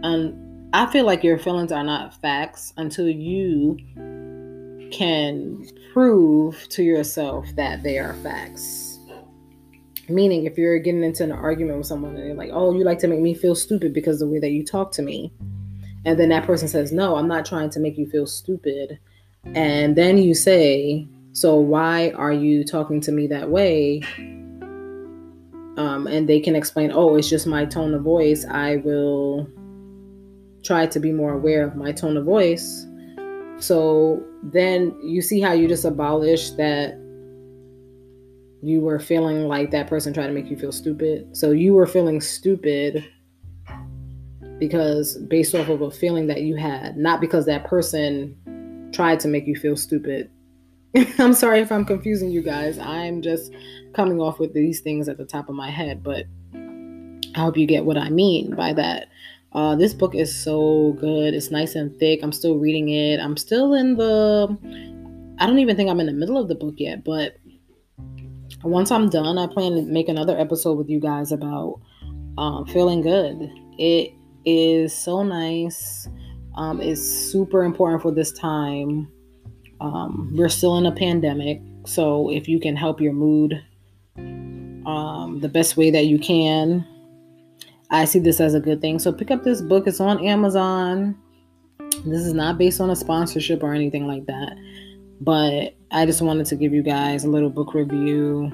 um, 0.03 0.71
I 0.73 0.87
feel 0.87 1.05
like 1.05 1.23
your 1.23 1.39
feelings 1.39 1.73
are 1.73 1.85
not 1.85 2.21
facts 2.21 2.73
until 2.77 3.09
you 3.09 3.79
can 4.91 5.67
prove 5.93 6.69
to 6.71 6.83
yourself 6.83 7.47
that 7.57 7.83
they 7.83 7.99
are 7.99 8.15
facts. 8.15 8.84
Meaning, 10.09 10.45
if 10.45 10.59
you're 10.59 10.79
getting 10.79 11.03
into 11.03 11.25
an 11.25 11.33
argument 11.33 11.79
with 11.79 11.87
someone 11.87 12.17
and 12.17 12.27
you're 12.27 12.37
like, 12.37 12.51
oh, 12.53 12.77
you 12.77 12.85
like 12.85 12.99
to 13.01 13.09
make 13.09 13.21
me 13.21 13.35
feel 13.35 13.55
stupid 13.55 13.93
because 13.93 14.19
the 14.19 14.29
way 14.29 14.39
that 14.39 14.51
you 14.51 14.65
talk 14.65 14.93
to 14.93 15.03
me. 15.03 15.33
And 16.05 16.19
then 16.19 16.29
that 16.29 16.45
person 16.45 16.69
says, 16.69 16.93
no, 16.93 17.17
I'm 17.17 17.29
not 17.29 17.47
trying 17.47 17.71
to 17.71 17.81
make 17.81 17.97
you 17.97 18.07
feel 18.07 18.27
stupid. 18.27 18.99
And 19.55 19.97
then 19.97 20.19
you 20.19 20.35
say, 20.35 21.09
so 21.33 21.57
why 21.57 22.11
are 22.11 22.33
you 22.33 22.65
talking 22.65 23.01
to 23.03 23.13
me 23.13 23.27
that 23.29 23.51
way? 23.51 24.03
Um, 25.77 26.07
and 26.07 26.29
they 26.29 26.41
can 26.41 26.55
explain, 26.55 26.93
oh, 26.93 27.17
it's 27.17 27.29
just 27.29 27.47
my 27.47 27.65
tone 27.65 27.95
of 27.95 28.03
voice. 28.03 28.45
I 28.45 28.77
will 28.77 29.49
try 30.63 30.87
to 30.87 31.01
be 31.01 31.13
more 31.13 31.33
aware 31.33 31.65
of 31.65 31.77
my 31.77 31.93
tone 31.93 32.17
of 32.17 32.25
voice. 32.25 32.87
So 33.59 34.23
then 34.43 34.97
you 35.03 35.23
see 35.23 35.41
how 35.41 35.53
you 35.53 35.67
just 35.67 35.85
abolish 35.85 36.51
that 36.53 36.99
you 38.65 38.81
were 38.81 38.99
feeling 38.99 39.47
like 39.47 39.71
that 39.71 39.89
person 39.89 40.15
tried 40.15 40.29
to 40.29 40.33
make 40.33 40.51
you 40.51 40.57
feel 40.57 40.73
stupid. 40.73 41.37
So 41.37 41.51
you 41.51 41.75
were 41.75 41.87
feeling 41.87 42.21
stupid 42.23 43.05
because 44.59 45.19
based 45.19 45.55
off 45.55 45.69
of 45.69 45.83
a 45.83 45.91
feeling 45.91 46.29
that 46.29 46.43
you 46.43 46.57
had, 46.57 46.97
not 46.97 47.21
because 47.21 47.45
that 47.45 47.65
person 47.65 48.91
tried 48.95 49.21
to 49.21 49.29
make 49.29 49.47
you 49.47 49.55
feel 49.55 49.77
stupid. 49.77 50.31
I'm 51.19 51.35
sorry 51.35 51.61
if 51.61 51.71
I'm 51.71 51.85
confusing 51.85 52.31
you 52.31 52.43
guys. 52.43 52.79
I'm 52.79 53.21
just 53.21 53.53
coming 53.93 54.19
off 54.19 54.39
with 54.39 54.55
these 54.55 54.81
things 54.81 55.11
at 55.11 55.19
the 55.19 55.27
top 55.27 55.51
of 55.51 55.55
my 55.55 55.71
head, 55.71 56.03
but 56.03 56.25
I 56.55 57.41
hope 57.41 57.59
you 57.59 57.67
get 57.67 57.85
what 57.85 57.99
I 57.99 58.09
mean 58.09 58.55
by 58.55 58.73
that. 58.73 59.09
Uh, 59.53 59.77
this 59.77 59.93
book 59.93 60.15
is 60.15 60.35
so 60.35 60.97
good. 60.99 61.35
It's 61.35 61.51
nice 61.51 61.75
and 61.75 61.95
thick. 61.99 62.21
I'm 62.23 62.33
still 62.33 62.57
reading 62.57 62.89
it. 62.89 63.21
I'm 63.21 63.37
still 63.37 63.75
in 63.75 63.97
the. 63.97 64.57
I 65.39 65.47
don't 65.47 65.59
even 65.59 65.77
think 65.77 65.91
I'm 65.91 66.01
in 66.01 66.07
the 66.07 66.13
middle 66.13 66.39
of 66.39 66.49
the 66.49 66.55
book 66.55 66.77
yet, 66.79 67.05
but 67.05 67.37
once 68.65 68.91
I'm 68.91 69.09
done, 69.09 69.39
I 69.39 69.47
plan 69.47 69.73
to 69.73 69.83
make 69.83 70.09
another 70.09 70.39
episode 70.39 70.79
with 70.79 70.89
you 70.89 71.01
guys 71.01 71.33
about 71.33 71.81
um, 72.39 72.67
feeling 72.67 73.03
good. 73.03 73.51
It 73.79 74.13
is 74.45 74.97
so 74.97 75.23
nice. 75.23 76.09
Um, 76.57 76.81
it's 76.81 77.03
super 77.03 77.65
important 77.65 78.03
for 78.03 78.13
this 78.13 78.33
time. 78.33 79.11
Um, 79.81 80.31
we're 80.35 80.49
still 80.49 80.77
in 80.79 80.87
a 80.87 80.93
pandemic, 80.93 81.61
so 81.85 82.31
if 82.31 82.49
you 82.49 82.61
can 82.61 82.77
help 82.77 83.01
your 83.01 83.13
mood 83.13 83.63
um, 84.17 85.39
the 85.41 85.49
best 85.49 85.77
way 85.77 85.91
that 85.91 86.07
you 86.07 86.19
can, 86.19 86.87
I 87.91 88.05
see 88.05 88.19
this 88.19 88.41
as 88.41 88.55
a 88.55 88.61
good 88.61 88.81
thing. 88.81 88.99
So 88.99 89.13
pick 89.13 89.31
up 89.31 89.45
this 89.45 89.61
book. 89.61 89.87
It's 89.87 90.01
on 90.01 90.25
Amazon. 90.25 91.17
This 92.05 92.21
is 92.21 92.35
not 92.35 92.59
based 92.59 92.81
on 92.81 92.91
a 92.91 92.97
sponsorship 92.97 93.63
or 93.63 93.75
anything 93.75 94.07
like 94.07 94.27
that. 94.27 94.57
But 95.21 95.75
I 95.91 96.07
just 96.07 96.23
wanted 96.23 96.47
to 96.47 96.57
give 96.57 96.73
you 96.73 96.83
guys 96.83 97.25
a 97.25 97.29
little 97.29 97.51
book 97.51 97.75
review 97.75 98.51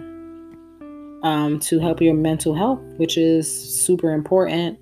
um, 1.22 1.58
to 1.60 1.78
help 1.78 2.00
your 2.00 2.14
mental 2.14 2.54
health, 2.54 2.80
which 2.96 3.16
is 3.16 3.50
super 3.82 4.12
important 4.12 4.78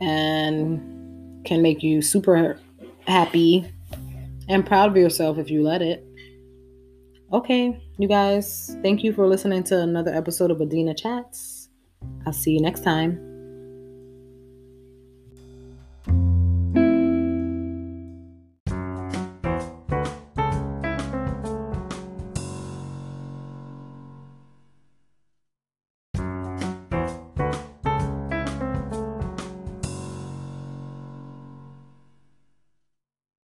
and 0.00 1.44
can 1.44 1.62
make 1.62 1.82
you 1.82 2.02
super 2.02 2.58
happy 3.06 3.70
and 4.48 4.66
proud 4.66 4.90
of 4.90 4.96
yourself 4.96 5.38
if 5.38 5.50
you 5.50 5.62
let 5.62 5.82
it. 5.82 6.04
Okay, 7.32 7.80
you 7.98 8.08
guys, 8.08 8.76
thank 8.82 9.02
you 9.02 9.12
for 9.12 9.26
listening 9.26 9.64
to 9.64 9.80
another 9.80 10.14
episode 10.14 10.50
of 10.50 10.60
Adina 10.60 10.94
Chats. 10.94 11.68
I'll 12.26 12.32
see 12.32 12.52
you 12.52 12.60
next 12.60 12.84
time. 12.84 13.33